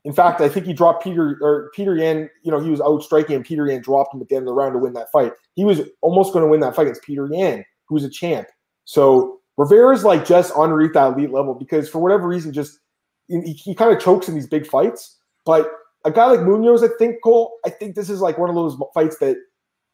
[0.05, 2.29] In fact, I think he dropped Peter or Petr Yan.
[2.43, 4.47] You know, he was out striking, and Petr Yan dropped him at the end of
[4.47, 5.33] the round to win that fight.
[5.55, 8.47] He was almost going to win that fight against Petr Yan, who's a champ.
[8.85, 12.79] So Rivera's like just underneath that elite level because for whatever reason, just
[13.27, 15.17] he, he kind of chokes in these big fights.
[15.45, 15.71] But
[16.05, 18.77] a guy like Munhoz, I think Cole, I think this is like one of those
[18.93, 19.37] fights that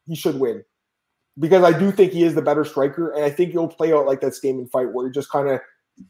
[0.06, 0.64] he should win
[1.38, 4.06] because I do think he is the better striker, and I think he'll play out
[4.06, 5.60] like that Stamann fight where he just kind of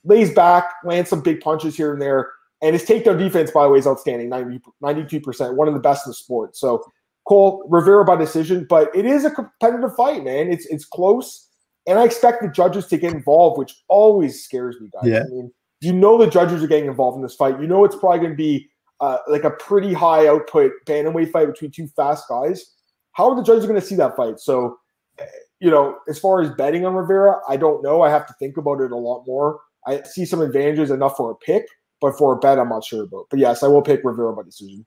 [0.05, 2.31] lays back, lands some big punches here and there.
[2.63, 6.07] And his takedown defense, by the way, is outstanding 90, 92%, one of the best
[6.07, 6.57] in the sport.
[6.57, 6.85] So
[7.29, 10.51] Cole Rivera by decision, but it is a competitive fight, man.
[10.51, 11.48] It's it's close.
[11.89, 15.11] And I expect the judges to get involved, which always scares me, guys.
[15.11, 15.23] Yeah.
[15.23, 17.61] I mean, you know the judges are getting involved in this fight.
[17.61, 18.69] You know it's probably going to be
[19.01, 22.75] uh, like a pretty high output bantamweight fight between two fast guys.
[23.13, 24.39] How are the judges going to see that fight?
[24.39, 24.79] So,
[25.19, 25.25] eh,
[25.61, 28.03] you know, as far as betting on Rivera, I don't know.
[28.03, 29.61] I have to think about it a lot more.
[29.87, 31.67] I see some advantages enough for a pick,
[32.03, 33.27] but for a bet, I'm not sure about.
[33.31, 34.85] But yes, I will pick Rivera by decision.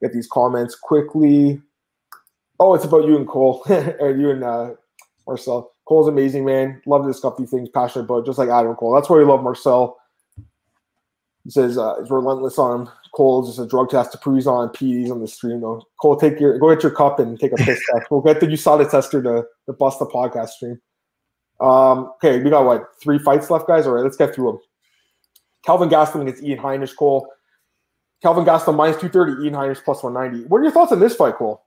[0.00, 1.60] Get these comments quickly.
[2.58, 4.70] Oh, it's about you and Cole, or you and uh,
[5.26, 5.72] Marcel.
[5.90, 6.80] Cole's amazing, man.
[6.86, 8.94] Love to discuss these things, passionate about, just like Adam Cole.
[8.94, 9.98] That's why we love Marcel.
[11.42, 12.88] He says uh, he's relentless on him.
[13.12, 15.82] Cole's just a drug test to prove on PEDs on the stream, though.
[16.00, 18.06] Cole, take your go get your cup and take a piss test.
[18.08, 20.80] We'll get the USADA tester to, to bust the podcast stream.
[21.58, 23.84] Um, okay, we got what three fights left, guys.
[23.84, 24.60] All right, let's get through them.
[25.66, 27.26] Kelvin Gastelum against Ian Heinisch, Cole.
[28.22, 30.46] Kelvin Gastelum minus 230, Ian Heinisch plus 190.
[30.46, 31.64] What are your thoughts on this fight, Cole?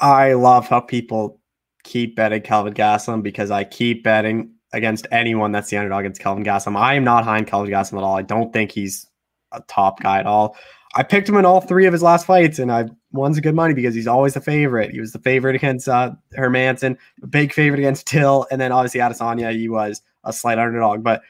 [0.00, 1.40] I love how people
[1.86, 6.44] keep betting Kelvin Gastelum because I keep betting against anyone that's the underdog against Kelvin
[6.44, 6.76] Gastelum.
[6.76, 8.16] I am not high in Kelvin Gastelum at all.
[8.16, 9.06] I don't think he's
[9.52, 10.56] a top guy at all.
[10.96, 13.54] I picked him in all three of his last fights, and I won some good
[13.54, 14.90] money because he's always the favorite.
[14.90, 19.00] He was the favorite against uh, Hermansson, a big favorite against Till, and then obviously
[19.00, 21.04] Adesanya, he was a slight underdog.
[21.04, 21.22] But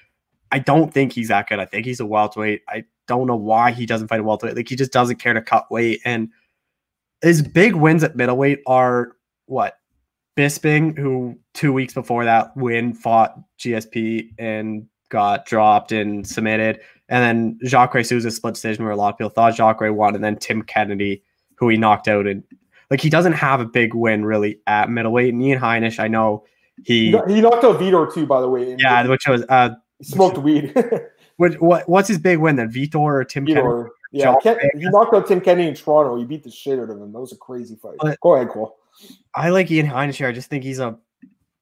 [0.53, 1.59] I don't think he's that good.
[1.59, 2.63] I think he's a welterweight.
[2.69, 4.57] I don't know why he doesn't fight a welterweight.
[4.57, 6.01] Like he just doesn't care to cut weight.
[6.05, 6.31] And
[7.21, 9.79] his big wins at middleweight are what
[10.37, 16.81] Bisping, who two weeks before that win fought GSP and got dropped and submitted.
[17.09, 20.15] And then Jacare Souza split decision where a lot of people thought Jacare won.
[20.15, 21.23] And then Tim Kennedy,
[21.57, 22.27] who he knocked out.
[22.27, 22.43] And
[22.91, 25.33] like he doesn't have a big win really at middleweight.
[25.33, 26.45] And Ian Heinisch, I know
[26.85, 28.77] he he knocked out Vitor too, by the way.
[28.79, 29.71] Yeah, which was uh,
[30.03, 30.75] smoked weed.
[31.37, 32.71] which, what what's his big win then?
[32.71, 33.89] Vitor or Tim Vitor.
[34.13, 36.17] Yeah, Ken, he knocked out Tim Kennedy in Toronto.
[36.17, 37.13] He beat the shit out of him.
[37.13, 37.97] That was a crazy fight.
[37.99, 38.77] But Go ahead, Cole.
[39.35, 40.27] I like Ian Heinisch.
[40.27, 40.97] I just think he's a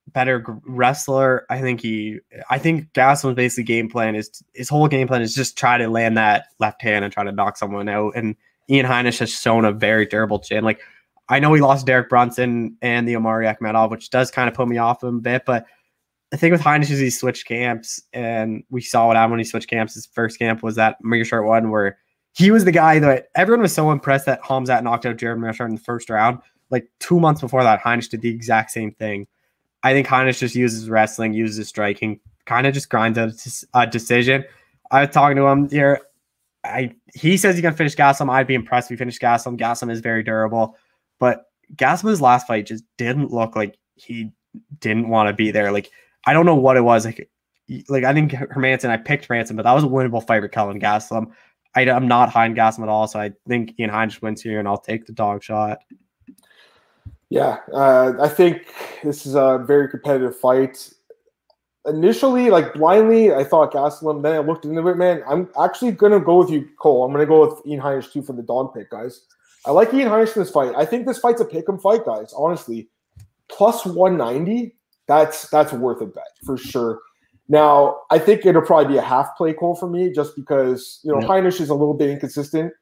[0.09, 1.45] better wrestler.
[1.51, 2.20] I think he,
[2.51, 5.89] I think Gastelum's basically game plan is his whole game plan is just try to
[5.89, 8.12] land that left hand and try to knock someone out.
[8.14, 8.37] And
[8.70, 10.64] Ian Heinisch has shown a very durable chin.
[10.64, 10.80] Like
[11.28, 14.68] I know he lost Derek Brunson and the Omari Akhmedov, which does kind of put
[14.68, 15.66] me off him a bit, but
[16.30, 19.45] the thing with Heinisch is he switched camps, and we saw what happened when he
[19.45, 19.95] switched camps.
[19.95, 21.97] His first camp was that Meerschaert one where
[22.32, 25.68] he was the guy that everyone was so impressed that Khamzat knocked out Gerald Meerschaert
[25.68, 26.41] in the first round.
[26.74, 29.28] Like two months before that, Heinisch did the exact same thing.
[29.84, 33.30] I think Heinisch just uses wrestling, uses striking, kind of just grinds out
[33.74, 34.44] a decision.
[34.90, 36.00] I was talking to him here.
[36.64, 38.28] I he says he's gonna finish Gastelum.
[38.28, 39.56] I'd be impressed if he finished Gastelum.
[39.56, 40.76] Gastelum is very durable,
[41.20, 41.44] but
[41.76, 44.32] Gastelum's last fight just didn't look like he
[44.80, 45.70] didn't want to be there.
[45.70, 45.92] Like
[46.26, 47.04] I don't know what it was.
[47.04, 47.30] Like
[47.88, 50.80] like I think Hermansson, I picked Hermansson, but that was a winnable fight for Kelvin
[50.80, 51.30] Gastelum.
[51.76, 54.58] I, am not high on Gastelum at all, so I think Ian Heinisch wins here,
[54.58, 55.78] and I'll take the dog shot.
[57.30, 58.72] Yeah, uh, I think
[59.02, 60.90] this is a very competitive fight.
[61.86, 64.22] Initially, like blindly, I thought Gastelum.
[64.22, 65.22] Then I looked into it, man.
[65.26, 67.04] I'm actually gonna go with you, Cole.
[67.04, 69.26] I'm gonna go with Ian Heinisch too for the dog pick, guys.
[69.66, 70.72] I like Ian Heinisch in this fight.
[70.76, 72.32] I think this fight's a pick'em fight, guys.
[72.36, 72.88] Honestly,
[73.48, 74.74] plus 190.
[75.06, 77.00] That's that's worth a bet for sure.
[77.48, 81.12] Now, I think it'll probably be a half play call for me, just because you
[81.12, 81.26] know yeah.
[81.26, 82.72] Heinisch is a little bit inconsistent.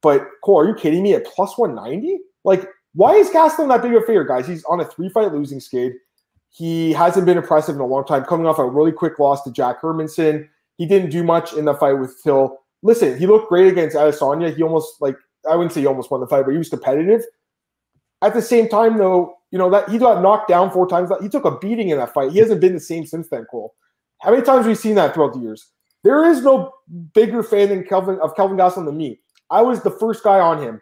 [0.00, 1.14] But Cole, are you kidding me?
[1.14, 2.66] At plus 190, like
[2.96, 4.46] why is Gastelum that big of a favorite, guys?
[4.46, 5.92] He's on a three fight losing skid.
[6.48, 9.52] He hasn't been impressive in a long time, coming off a really quick loss to
[9.52, 10.48] Jack Hermansson.
[10.78, 12.58] He didn't do much in the fight with Till.
[12.82, 14.54] Listen, he looked great against Adesanya.
[14.54, 15.16] He almost like
[15.48, 17.22] I wouldn't say he almost won the fight, but he was competitive.
[18.22, 21.10] At the same time, though, you know that he got knocked down four times.
[21.20, 22.32] He took a beating in that fight.
[22.32, 23.44] He hasn't been the same since then.
[23.50, 23.74] Cole.
[24.22, 25.70] How many times have we seen that throughout the years?
[26.02, 26.72] There is no
[27.12, 29.20] bigger fan than Kelvin of Kelvin Gastelum than me.
[29.50, 30.80] I was the first guy on him.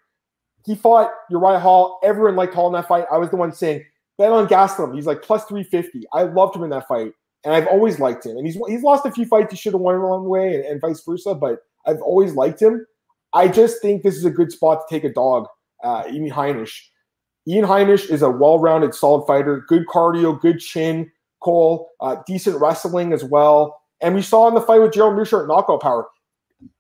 [0.65, 2.01] He fought Uriah Hall.
[2.03, 3.05] Everyone liked Hall in that fight.
[3.13, 3.85] I was the one saying,
[4.19, 4.95] bet on Gastelum.
[4.95, 6.05] He's like plus 350.
[6.13, 7.13] I loved him in that fight.
[7.45, 8.37] And I've always liked him.
[8.39, 10.65] And he's he's lost a few fights he should have won along the way and,
[10.65, 12.87] and vice versa, but I've always liked him.
[13.35, 15.47] I just think this is a good spot to take a dog,
[15.83, 16.81] uh, Ian Heinisch.
[17.47, 21.11] Ian Heinisch is a well-rounded, solid fighter, good cardio, good chin,
[21.41, 23.83] Cole, uh, decent wrestling as well.
[24.01, 26.07] And we saw in the fight with Gerald Meerschaert knockout power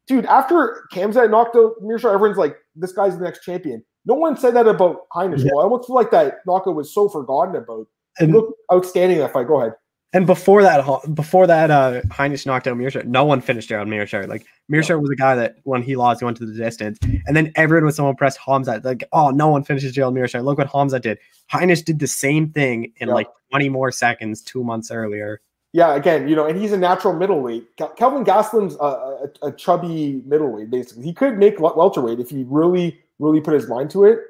[0.07, 3.85] dude, after Khamzat knocked out Meerschaert, everyone's like, this guy's the next champion.
[4.07, 5.45] No one said that about Heinisch.
[5.45, 5.53] Yeah.
[5.59, 7.87] I almost feel like that knockout was so forgotten about.
[8.19, 9.49] And look outstanding that fight.
[9.49, 9.73] Go ahead.
[10.13, 10.85] And before that,
[11.15, 13.07] before that, uh, Heinisch knocked out Meerschaert.
[13.07, 14.29] No one finished Gerald Meerschaert.
[14.29, 16.99] Like Meerschaert was a guy that when he lost, he went to the distance.
[17.27, 18.39] And then everyone was so impressed.
[18.39, 20.45] Khamzat, like, oh, no one finishes Gerald Meerschaert.
[20.45, 21.19] Look what Khamzat did.
[21.53, 23.15] Heinisch did the same thing in yeah.
[23.15, 25.41] like 20 more seconds two months earlier
[25.75, 27.67] yeah, again, you know, and he's a natural middleweight.
[27.77, 31.03] Kelvin Gastelum's a, a, a, chubby middleweight, basically.
[31.03, 34.21] He could make welterweight if he really, really put his mind to it.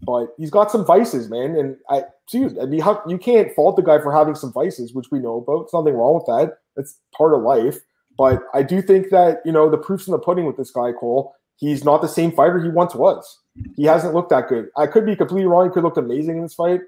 [0.00, 1.56] But he's got some vices, man.
[1.56, 4.94] And I, dude, I mean, how, you can't fault the guy for having some vices,
[4.94, 5.64] which we know about.
[5.64, 6.56] There's nothing wrong with that.
[6.74, 7.80] That's part of life.
[8.16, 10.92] But I do think that you know the proof's in the pudding with this guy,
[10.92, 11.34] Cole.
[11.56, 13.40] He's not the same fighter he once was.
[13.76, 14.68] He hasn't looked that good.
[14.76, 15.68] I could be completely wrong.
[15.68, 16.80] He could look amazing in this fight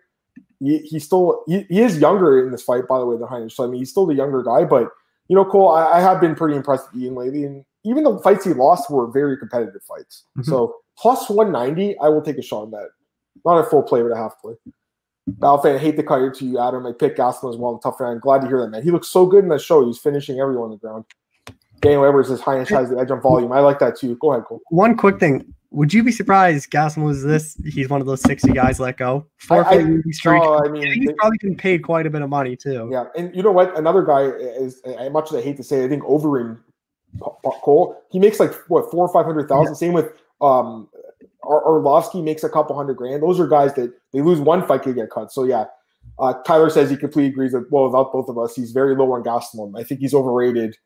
[0.60, 3.52] he, he's still he, he is younger in this fight, by the way, than Heinisch.
[3.52, 4.88] So I mean, he's still the younger guy, but
[5.28, 8.18] you know, Cole, I, I have been pretty impressed with Ian lately, and even the
[8.18, 10.24] fights he lost were very competitive fights.
[10.38, 10.50] Mm-hmm.
[10.50, 12.88] So plus one ninety, I will take a shot on that.
[13.44, 14.54] Not a full play, but a half play.
[15.26, 16.86] Battle fan, I hate to cut you to you, Adam.
[16.86, 17.72] I picked Gastelum as well.
[17.72, 18.08] I'm tough fan.
[18.08, 18.82] I'm glad to hear that, man.
[18.82, 19.86] He looks so good in that show.
[19.86, 21.04] He's finishing everyone on the ground.
[21.80, 23.52] Daniel Weber says Heinisch has the edge on volume.
[23.52, 24.16] I like that too.
[24.16, 24.60] Go ahead, Cole.
[24.68, 27.56] One quick thing would you be surprised Gastelum was this?
[27.64, 29.26] He's one of those 60 guys let go.
[29.38, 30.42] Four I, I, streak.
[30.42, 32.88] Oh, I mean, he's they, probably been paid quite a bit of money too.
[32.90, 33.76] Yeah, and you know what?
[33.78, 36.58] Another guy is much as I hate to say, I think Overeem
[37.20, 38.02] Cole.
[38.10, 39.74] He makes like what four or five hundred thousand.
[39.74, 39.78] Yeah.
[39.78, 40.88] Same with um
[41.44, 43.22] Arlovsky makes a couple hundred grand.
[43.22, 45.32] Those are guys that they lose one fight could get cut.
[45.32, 45.66] So yeah,
[46.18, 48.54] uh, Tyler says he completely agrees with well without both of us.
[48.54, 49.78] He's very low on Gastelum.
[49.78, 50.76] I think he's overrated.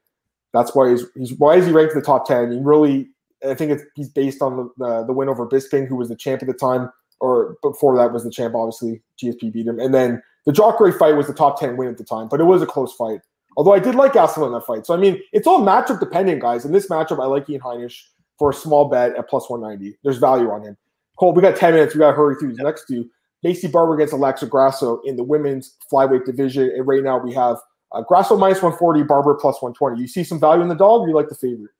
[0.52, 2.52] That's why he's, he's why is he ranked in the top ten?
[2.52, 3.08] He really
[3.48, 6.16] I think it's he's based on the, the, the win over Bisping, who was the
[6.16, 8.54] champ at the time, or before that was the champ.
[8.54, 11.98] Obviously, GSP beat him, and then the Jacare fight was the top ten win at
[11.98, 13.20] the time, but it was a close fight.
[13.56, 16.40] Although I did like Gastelum in that fight, so I mean, it's all matchup dependent,
[16.40, 16.64] guys.
[16.64, 18.00] In this matchup, I like Ian Heinisch
[18.38, 19.96] for a small bet at plus one ninety.
[20.02, 20.76] There's value on him.
[21.18, 21.94] Cole, we got ten minutes.
[21.94, 23.08] We got to hurry through these next two.
[23.44, 27.58] Maycee Barber against Alexa Grasso in the women's flyweight division, and right now we have
[27.92, 30.00] uh, Grasso minus 140, Barber plus 120.
[30.00, 31.70] You see some value in the dog, you like the favorite?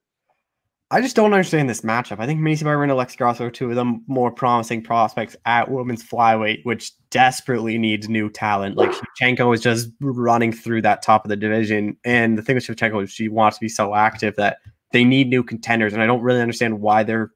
[0.91, 2.19] I just don't understand this matchup.
[2.19, 5.71] I think Maycee Barber and Alexa Grasso are two of the more promising prospects at
[5.71, 8.77] women's flyweight, which desperately needs new talent.
[8.77, 11.97] Like Shevchenko is just running through that top of the division.
[12.05, 14.57] And the thing with Shevchenko is she wants to be so active that
[14.91, 15.91] they need new contenders.
[15.91, 17.31] And I don't really understand why they're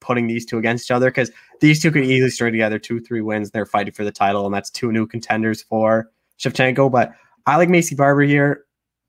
[0.00, 1.30] putting these two against each other because
[1.60, 3.50] these two could easily string together two, three wins.
[3.50, 6.90] They're fighting for the title, and that's two new contenders for Shevchenko.
[6.90, 7.12] But
[7.46, 8.64] I like Maycee Barber here.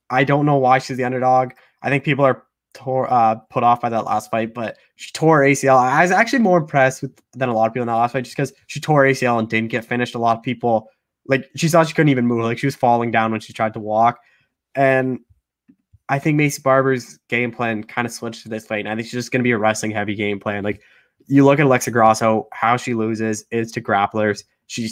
[0.09, 1.51] I don't know why she's the underdog.
[1.81, 2.44] I think people are
[2.75, 5.77] tore uh, put off by that last fight, but she tore ACL.
[5.77, 8.25] I was actually more impressed with than a lot of people in that last fight
[8.25, 10.13] just because she tore ACL and didn't get finished.
[10.13, 10.89] A lot of people
[11.27, 13.73] like she thought she couldn't even move, like she was falling down when she tried
[13.73, 14.19] to walk.
[14.75, 15.19] And
[16.09, 18.85] I think Maycee Barber's game plan kind of switched to this fight.
[18.85, 20.63] And I think she's just gonna be a wrestling heavy game plan.
[20.63, 20.81] Like
[21.27, 24.43] you look at Alexa Grasso, how she loses is to grapplers.
[24.67, 24.89] She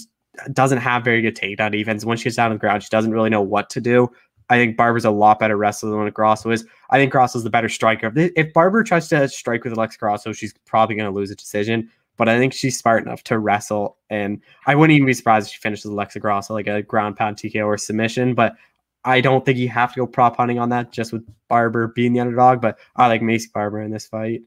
[0.52, 2.06] doesn't have very good takedown defense.
[2.06, 4.10] When she gets down on the ground, she doesn't really know what to do.
[4.54, 6.64] I think Barber's a lot better wrestler than what Grasso is.
[6.91, 8.12] I think Grasso's the better striker.
[8.16, 11.89] If Barber tries to strike with Alexa Grasso, she's probably going to lose a decision.
[12.18, 15.54] But I think she's smart enough to wrestle, and I wouldn't even be surprised if
[15.54, 18.36] she finishes Alexa Grasso like a ground pound TKO or submission.
[18.36, 18.56] But
[19.04, 22.14] I don't think you have to go prop hunting on that just with Barber being
[22.14, 22.62] the underdog.
[22.62, 24.43] But I like Maycee Barber in this fight.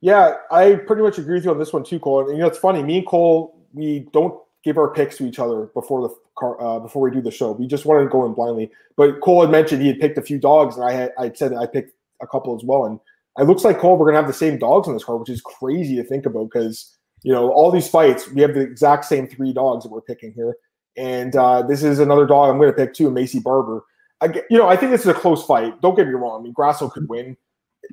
[0.00, 2.20] Yeah, I pretty much agree with you on this one too, Cole.
[2.20, 2.84] And you know, it's funny.
[2.84, 7.02] Me and Cole, we don't give our picks to each other before the uh, before
[7.02, 7.52] we do the show.
[7.52, 8.70] We just wanted to go in blindly.
[8.96, 11.52] But Cole had mentioned he had picked a few dogs, and I had I said
[11.54, 12.84] I picked a couple as well.
[12.84, 12.98] And
[13.38, 15.40] it looks like Cole, we're gonna have the same dogs in this card, which is
[15.40, 19.26] crazy to think about because you know all these fights we have the exact same
[19.26, 20.56] three dogs that we're picking here.
[20.96, 23.84] And uh, this is another dog I'm to pick too, Maycee Barber.
[24.20, 25.80] I, you know, I think this is a close fight.
[25.80, 26.40] Don't get me wrong.
[26.40, 27.36] I mean, Grasso could win.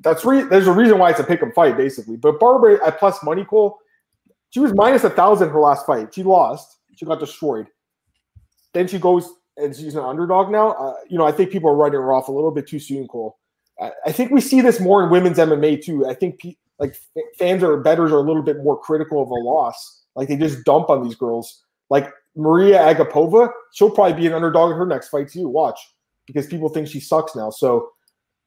[0.01, 2.17] That's re- there's a reason why it's a pick 'em fight, basically.
[2.17, 3.77] But Barber at plus money, Cole,
[4.49, 6.13] she was minus a thousand her last fight.
[6.13, 6.79] She lost.
[6.95, 7.67] She got destroyed.
[8.75, 10.71] Then she goes and she's an underdog now.
[10.73, 13.07] Uh, you know, I think people are writing her off a little bit too soon,
[13.07, 13.39] Cole.
[13.81, 16.05] I, I think we see this more in women's MMA too.
[16.05, 16.97] I think pe- like
[17.39, 20.03] fans or betters are a little bit more critical of a loss.
[20.17, 21.63] Like they just dump on these girls.
[21.89, 25.47] Like Maria Agapova, she'll probably be an underdog in her next fight too.
[25.47, 25.79] Watch
[26.27, 27.49] because people think she sucks now.
[27.49, 27.91] So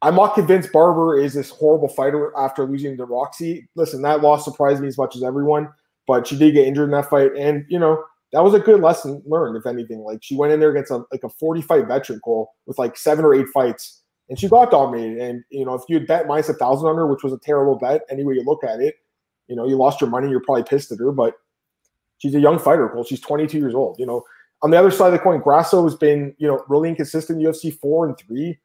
[0.02, 3.66] I'm not convinced Barber is this horrible fighter after losing to Roxy.
[3.76, 5.68] Listen, that loss surprised me as much as everyone,
[6.06, 7.30] but she did get injured in that fight.
[7.34, 10.00] And, you know, that was a good lesson learned, if anything.
[10.00, 12.96] Like she went in there against a, like a 40 fight veteran Cole with like
[12.96, 15.18] seven or eight fights, and she got dominated.
[15.18, 17.38] And you know, if you had bet minus a thousand on her, which was a
[17.38, 18.96] terrible bet, any way you look at it,
[19.48, 20.28] you know, you lost your money.
[20.28, 21.34] You're probably pissed at her, but
[22.18, 23.04] she's a young fighter, Cole.
[23.04, 23.98] She's 22 years old.
[23.98, 24.24] You know,
[24.62, 27.40] on the other side of the coin, Grasso has been you know really inconsistent.
[27.40, 28.58] UFC four and three,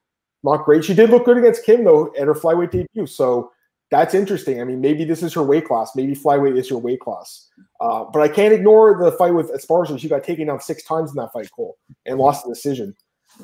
[0.44, 0.84] not great.
[0.84, 3.08] She did look good against Kim though at her flyweight debut.
[3.08, 3.52] So
[3.92, 4.60] that's interesting.
[4.60, 5.92] I mean, maybe this is her weight class.
[5.96, 7.48] Maybe flyweight is her weight class.
[7.84, 10.00] Uh, but I can't ignore the fight with Esparza.
[10.00, 12.96] She got taken down six times in that fight, Cole, and lost the decision.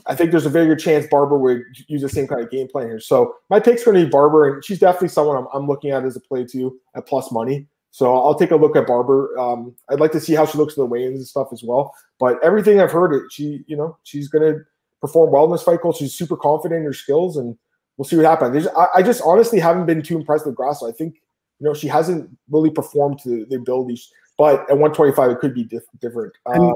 [0.06, 2.68] I think there's a very good chance Barber would use the same kind of game
[2.68, 3.00] plan here.
[3.00, 6.06] So my pick's going to be Barber, and she's definitely someone I'm, I'm, looking at
[6.06, 7.68] as a play too at plus money.
[7.92, 9.38] So I'll take a look at Barber.
[9.38, 11.94] Um, I'd like to see how she looks in the weigh-ins and stuff as well.
[12.20, 14.62] But everything I've heard, she you know she's going to
[15.02, 15.82] perform well in this fight.
[15.82, 17.58] Cole, she's super confident in her skills and
[17.98, 18.68] we'll see what happens.
[18.68, 20.88] I, I, just honestly haven't been too impressed with Grasso.
[20.88, 21.16] I think
[21.60, 24.10] you know she hasn't really performed to the abilities,
[24.40, 26.34] but at 125 it could be diff- different.
[26.46, 26.72] Uh,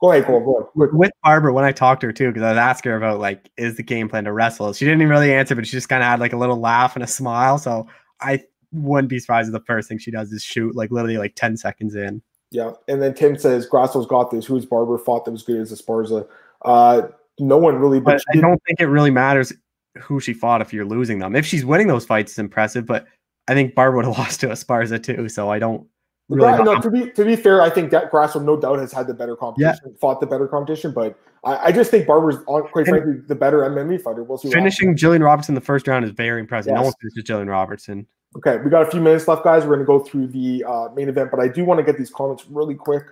[0.00, 0.40] go ahead, Cole.
[0.40, 0.94] Go ahead.
[0.94, 3.50] With Barbara, when I talked to her too, because I was asking her about like,
[3.58, 4.72] is the game plan to wrestle?
[4.72, 6.94] She didn't even really answer, but she just kind of had like a little laugh
[6.94, 7.58] and a smile.
[7.58, 7.88] So
[8.20, 11.34] I wouldn't be surprised if the first thing she does is shoot like literally like
[11.34, 12.22] 10 seconds in.
[12.52, 14.46] Yeah, and then Tim says Grasso's got this.
[14.46, 16.26] Who's Barber fought that was good as Esparza?
[16.64, 17.08] Uh,
[17.40, 18.00] no one really.
[18.00, 19.52] But, but I don't think it really matters
[19.98, 21.34] who she fought if you're losing them.
[21.34, 22.86] If she's winning those fights, it's impressive.
[22.86, 23.06] But
[23.48, 25.28] I think Barb would have lost to Esparza too.
[25.28, 25.86] So I don't.
[26.30, 29.06] Really no, to be to be fair, I think that Grasso no doubt has had
[29.06, 29.98] the better competition, yeah.
[29.98, 30.92] fought the better competition.
[30.92, 34.22] But I, I just think Barber's quite and frankly the better MMA fighter.
[34.24, 34.50] We'll see.
[34.50, 36.72] Finishing Jillian Robertson the first round is very impressive.
[36.72, 36.76] Yes.
[36.76, 38.06] No one finishes Jillian Robertson.
[38.36, 39.62] Okay, we got a few minutes left, guys.
[39.62, 41.96] We're going to go through the uh, main event, but I do want to get
[41.96, 43.04] these comments really quick.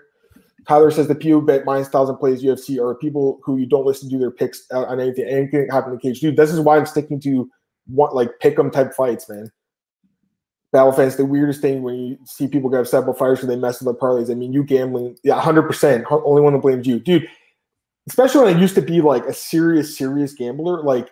[0.69, 4.11] Tyler says the people bet minus thousand plays UFC are people who you don't listen
[4.11, 5.25] to their picks on anything.
[5.25, 6.37] Anything happen in cage, dude.
[6.37, 7.49] This is why I'm sticking to
[7.87, 9.51] what like pick 'em type fights, man.
[10.77, 13.57] Battle fans, the weirdest thing when you see people get upset about fighters because they
[13.57, 14.31] mess with their parlays.
[14.31, 16.05] I mean, you gambling, yeah, hundred percent.
[16.11, 17.27] Only one that blames you, dude.
[18.07, 20.83] Especially when I used to be like a serious, serious gambler.
[20.83, 21.09] Like,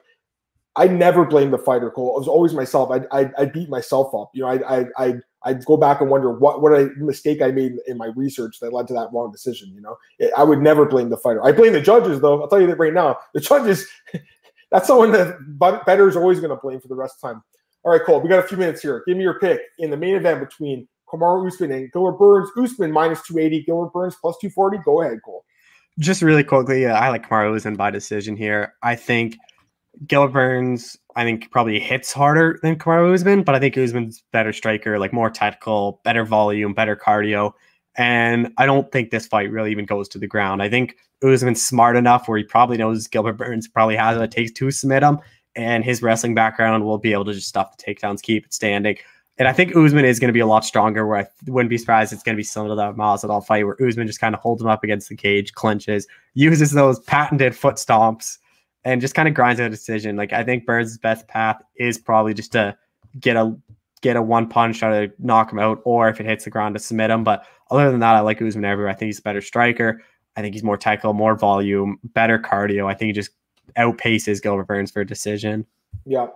[0.76, 1.90] I never blame the fighter.
[1.90, 2.90] Cole, it was always myself.
[2.90, 4.32] I I I beat myself up.
[4.34, 7.50] You know, I I I I'd go back and wonder what what a mistake I
[7.50, 9.72] made in my research that led to that wrong decision.
[9.74, 9.96] You know,
[10.36, 11.42] I would never blame the fighter.
[11.42, 12.42] I blame the judges, though.
[12.42, 13.16] I'll tell you that right now.
[13.32, 13.86] The judges,
[14.70, 15.38] that's someone that
[15.86, 17.42] better is always going to blame for the rest of time.
[17.84, 19.02] All right, Cole, we got a few minutes here.
[19.06, 22.48] Give me your pick in the main event between Kamaru Usman and Gilbert Burns.
[22.56, 24.78] Usman minus 280, Gilbert Burns plus 240.
[24.86, 25.44] Go ahead, Cole.
[25.98, 28.72] Just really quickly, uh, I like Kamaru Usman by decision here.
[28.82, 29.36] I think
[30.06, 34.54] Gilbert Burns, I think, probably hits harder than Kamaru Usman, but I think Usman's better
[34.54, 37.52] striker, like more technical, better volume, better cardio.
[37.96, 40.62] And I don't think this fight really even goes to the ground.
[40.62, 44.30] I think Usman's smart enough where he probably knows Gilbert Burns probably has what it
[44.30, 45.18] takes to submit him,
[45.56, 48.96] and his wrestling background will be able to just stop the takedowns, keep it standing.
[49.36, 51.06] And I think Usman is going to be a lot stronger.
[51.06, 53.76] Where I wouldn't be surprised it's going to be similar to that Masvidal fight, where
[53.84, 57.76] Usman just kind of holds him up against the cage, clinches, uses those patented foot
[57.76, 58.38] stomps,
[58.84, 60.16] and just kind of grinds out a decision.
[60.16, 62.76] Like I think Burns' best path is probably just to
[63.18, 63.56] get a
[64.02, 66.74] get a one punch try to knock him out, or if it hits the ground
[66.76, 67.24] to submit him.
[67.24, 68.92] But other than that, I like Usman everywhere.
[68.92, 70.00] I think he's a better striker.
[70.36, 72.86] I think he's more technical, more volume, better cardio.
[72.86, 73.30] I think he just
[73.76, 75.66] outpaces Gilbert Burns for a decision.
[76.06, 76.28] Yeah.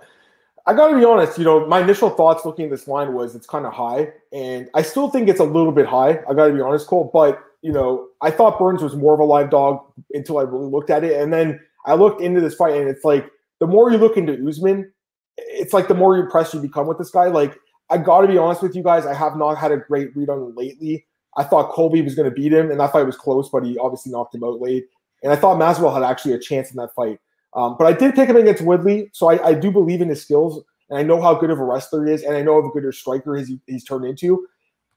[0.66, 3.34] I got to be honest, you know, my initial thoughts looking at this line was
[3.34, 6.20] it's kind of high, and I still think it's a little bit high.
[6.28, 9.20] I got to be honest, Cole, but you know, I thought Burns was more of
[9.20, 9.80] a live dog
[10.12, 13.02] until I really looked at it, and then I looked into this fight, and it's
[13.02, 14.92] like the more you look into Usman,
[15.38, 17.28] it's like the more impressed you become with this guy.
[17.28, 17.58] Like
[17.88, 20.28] I got to be honest with you guys, I have not had a great read
[20.28, 21.06] on him lately.
[21.38, 23.78] I thought Colby was going to beat him, and that fight was close, but he
[23.78, 24.84] obviously knocked him out late.
[25.22, 27.18] And I thought Masvidal had actually a chance in that fight.
[27.54, 30.20] Um, but I did pick him against Woodley, so I, I, do believe in his
[30.20, 32.68] skills, and I know how good of a wrestler he is, and I know how
[32.68, 34.46] good a striker he's, he's turned into.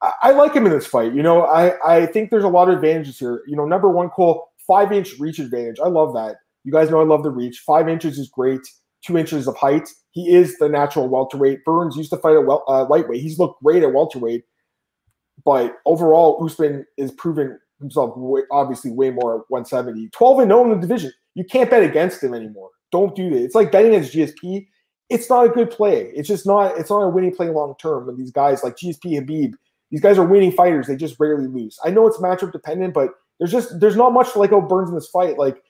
[0.01, 1.13] I, I, like him in this fight.
[1.13, 3.41] You know, I, I think there's a lot of advantages here.
[3.47, 5.79] You know, number one, Cole, five inch reach advantage.
[5.79, 6.37] I love that.
[6.63, 7.59] You guys know I love the reach.
[7.65, 8.61] Five inches is great.
[9.03, 9.89] Two inches of height.
[10.11, 11.63] He is the natural welterweight.
[11.65, 13.21] Burns used to fight at well, uh, lightweight.
[13.21, 14.43] He's looked great at welterweight,
[15.43, 20.09] but overall, Usman is proven himself way, obviously way more at 170.
[20.09, 21.11] 12 and 0 in the division.
[21.35, 22.69] You can't bet against him anymore.
[22.91, 23.43] Don't do that.
[23.43, 24.67] It's like betting against GSP.
[25.09, 26.11] It's not a good play.
[26.15, 26.77] It's just not.
[26.77, 28.07] It's not a winning play long term.
[28.07, 29.53] And these guys like GSP Khabib,
[29.89, 30.87] these guys are winning fighters.
[30.87, 31.79] They just rarely lose.
[31.83, 34.95] I know it's matchup dependent, but there's just there's not much like oh Burns in
[34.95, 35.37] this fight.
[35.37, 35.61] Like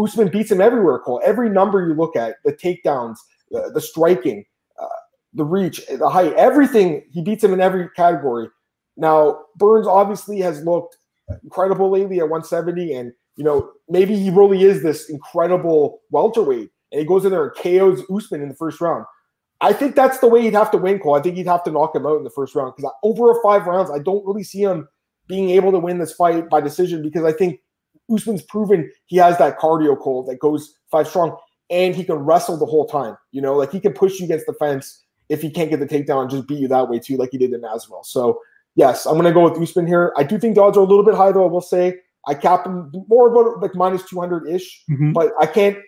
[0.00, 0.98] Usman beats him everywhere.
[1.00, 1.20] Cole.
[1.24, 3.18] Every number you look at, the takedowns,
[3.50, 4.44] the, the striking,
[4.80, 4.86] uh,
[5.34, 7.04] the reach, the height, everything.
[7.10, 8.48] He beats him in every category.
[8.96, 10.96] Now Burns obviously has looked
[11.42, 17.00] incredible lately at 170, and you know, maybe he really is this incredible welterweight and
[17.00, 19.04] he goes in there and KOs Usman in the first round.
[19.60, 21.14] I think that's the way he'd have to win, Cole.
[21.14, 23.66] I think he'd have to knock him out in the first round because over five
[23.66, 24.88] rounds, I don't really see him
[25.28, 27.60] being able to win this fight by decision because I think
[28.12, 31.36] Usman's proven he has that cardio, Cole, that goes five strong
[31.68, 33.16] and he can wrestle the whole time.
[33.32, 35.86] You know, like he can push you against the fence if he can't get the
[35.86, 38.04] takedown and just beat you that way too, like he did in Masvidal.
[38.04, 38.40] So,
[38.74, 40.12] yes, I'm going to go with Usman here.
[40.16, 41.98] I do think the odds are a little bit high, though, I will say.
[42.26, 45.12] I cap him more about like minus 200 ish, mm-hmm.
[45.12, 45.78] but I can't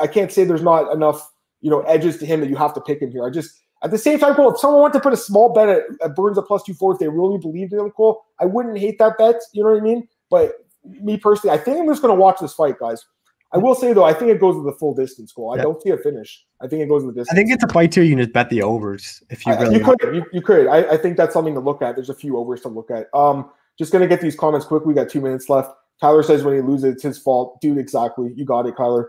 [0.00, 1.30] I can't say there's not enough
[1.60, 3.26] you know edges to him that you have to pick him here.
[3.26, 5.68] I just at the same time, Cole, if someone wanted to put a small bet
[5.68, 8.44] at, at Burns at plus two four, if they really believed in him, Cole, I
[8.44, 9.36] wouldn't hate that bet.
[9.52, 10.08] You know what I mean?
[10.30, 10.52] But
[10.84, 13.04] me personally, I think I'm just going to watch this fight, guys.
[13.52, 15.52] I will say though, I think it goes to the full distance Cole.
[15.52, 15.62] I yeah.
[15.62, 16.44] don't see a finish.
[16.60, 17.30] I think it goes to the distance.
[17.30, 18.02] I think it's a fight too.
[18.02, 19.78] You can just bet the overs if you really.
[19.78, 20.14] you could.
[20.14, 20.66] You, you could.
[20.66, 21.94] I, I, think that's something to look at.
[21.94, 23.06] There's a few overs to look at.
[23.14, 24.84] Um, just gonna get these comments quick.
[24.84, 25.70] We got two minutes left.
[26.00, 27.60] Tyler says when he loses, it's his fault.
[27.60, 28.32] Dude, exactly.
[28.36, 29.06] You got it, Kyler.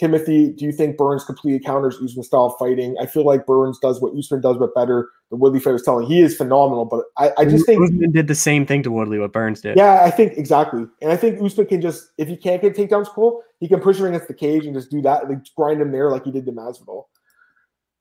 [0.00, 2.96] Timothy, do you think Burns completely counters Usman style fighting?
[2.98, 5.10] I feel like Burns does what Usman does, but better.
[5.28, 6.06] The Woodley fight was telling.
[6.06, 9.18] He is phenomenal, but I, I just think Usman did the same thing to Woodley
[9.18, 9.76] what Burns did.
[9.76, 10.86] Yeah, I think exactly.
[11.02, 13.98] And I think Usman can just, if he can't get takedowns, cool, he can push
[13.98, 16.46] him against the cage and just do that, like grind him there like he did
[16.46, 17.04] to Masvidal.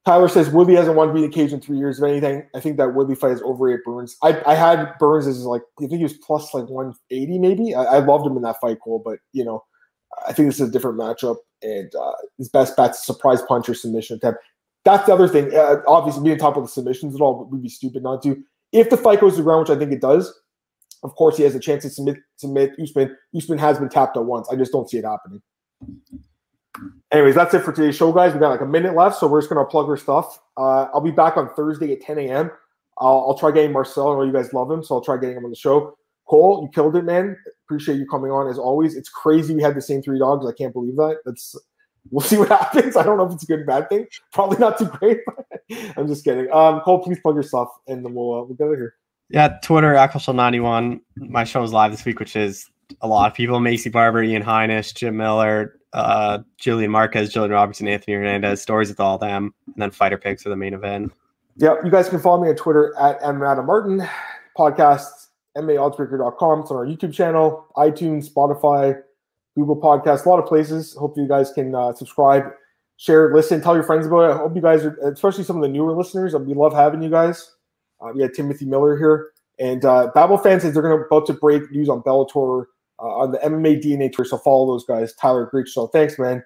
[0.06, 2.00] Tyler says Woodley hasn't won to the cage in three years.
[2.00, 4.16] If anything, I think that Woodley fight is overrated Burns.
[4.24, 7.76] I, I had Burns as like I think he was plus like 180 maybe.
[7.76, 9.66] I, I loved him in that fight, Cole, but you know,
[10.28, 13.70] I think this is a different matchup, and uh, his best bet's a surprise punch
[13.70, 14.40] or submission attempt.
[14.86, 15.54] That's the other thing.
[15.56, 17.36] Uh, obviously, we didn't talk about the submissions at all.
[17.36, 18.42] but We'd be stupid not to.
[18.72, 20.34] If the fight goes to the ground, which I think it does,
[21.04, 23.16] of course he has a chance to submit submit Usman.
[23.36, 24.48] Usman has been tapped out once.
[24.50, 25.42] I just don't see it happening.
[27.12, 28.34] Anyways, that's it for today's show, guys.
[28.34, 30.40] We got like a minute left, so we're just gonna plug our stuff.
[30.56, 32.52] Uh, I'll be back on Thursday at 10 a.m.
[33.00, 34.12] I'll, I'll try getting Marcel.
[34.12, 35.98] I know you guys love him, so I'll try getting him on the show.
[36.30, 37.38] Cole, you killed it, man.
[37.66, 38.96] Appreciate you coming on as always.
[38.96, 40.46] It's crazy we had the same three dogs.
[40.46, 41.18] I can't believe that.
[41.26, 41.56] That's
[42.12, 42.96] we'll see what happens.
[42.96, 44.06] I don't know if it's a good or bad thing.
[44.32, 45.20] Probably not too great.
[45.98, 46.52] I'm just kidding.
[46.52, 48.96] Um, Cole, please plug your stuff, and then we'll uh, we'll get out here.
[49.30, 51.02] Yeah, Twitter, Aquashell91.
[51.18, 52.70] My show is live this week, which is
[53.02, 57.88] a lot of people: Maycee Barber, Ian Heinisch, Jim Miller, uh, Julian Marquez, Jillian Robertson,
[57.88, 61.12] Anthony Hernandez, stories with all them, and then fighter picks for the main event.
[61.58, 63.44] Yeah, you guys can follow me on Twitter at M.
[63.44, 64.08] Adam Martin,
[64.58, 66.60] podcasts, MMAOddsBreaker.com.
[66.62, 69.02] It's on our YouTube channel, iTunes, Spotify,
[69.56, 70.94] Google Podcasts, a lot of places.
[70.94, 72.44] Hopefully, you guys can uh, subscribe,
[72.98, 74.34] share, listen, tell your friends about it.
[74.34, 77.10] I hope you guys are, especially some of the newer listeners, we love having you
[77.10, 77.56] guys.
[78.02, 79.32] Uh, we had Timothy Miller here.
[79.60, 82.66] And uh, Babel fans says they're going to about to break news on Bellator
[83.00, 84.26] uh, on the MMA DNA Tour.
[84.26, 85.14] So follow those guys.
[85.14, 85.88] Tyler, great show.
[85.88, 86.44] Thanks, man.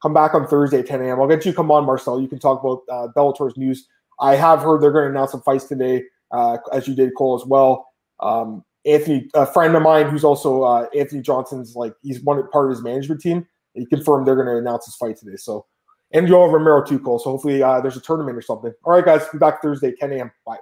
[0.00, 1.20] come back on Thursday at 10 a.m.
[1.20, 2.20] I'll get you come on, Marcel.
[2.20, 3.86] You can talk about uh, Bellator's news.
[4.20, 7.34] I have heard they're going to announce some fights today, uh, as you did, Cole,
[7.34, 7.88] as well.
[8.20, 12.66] Um, Anthony, a friend of mine who's also uh, Anthony Johnson's, like he's one part
[12.66, 13.46] of his management team.
[13.74, 15.36] He confirmed they're going to announce his fight today.
[15.36, 15.66] So,
[16.12, 17.18] and Yoel Romero too, Cole.
[17.18, 18.72] So hopefully uh, there's a tournament or something.
[18.84, 20.30] All right, guys, be back Thursday, 10 a.m.
[20.46, 20.58] Bye.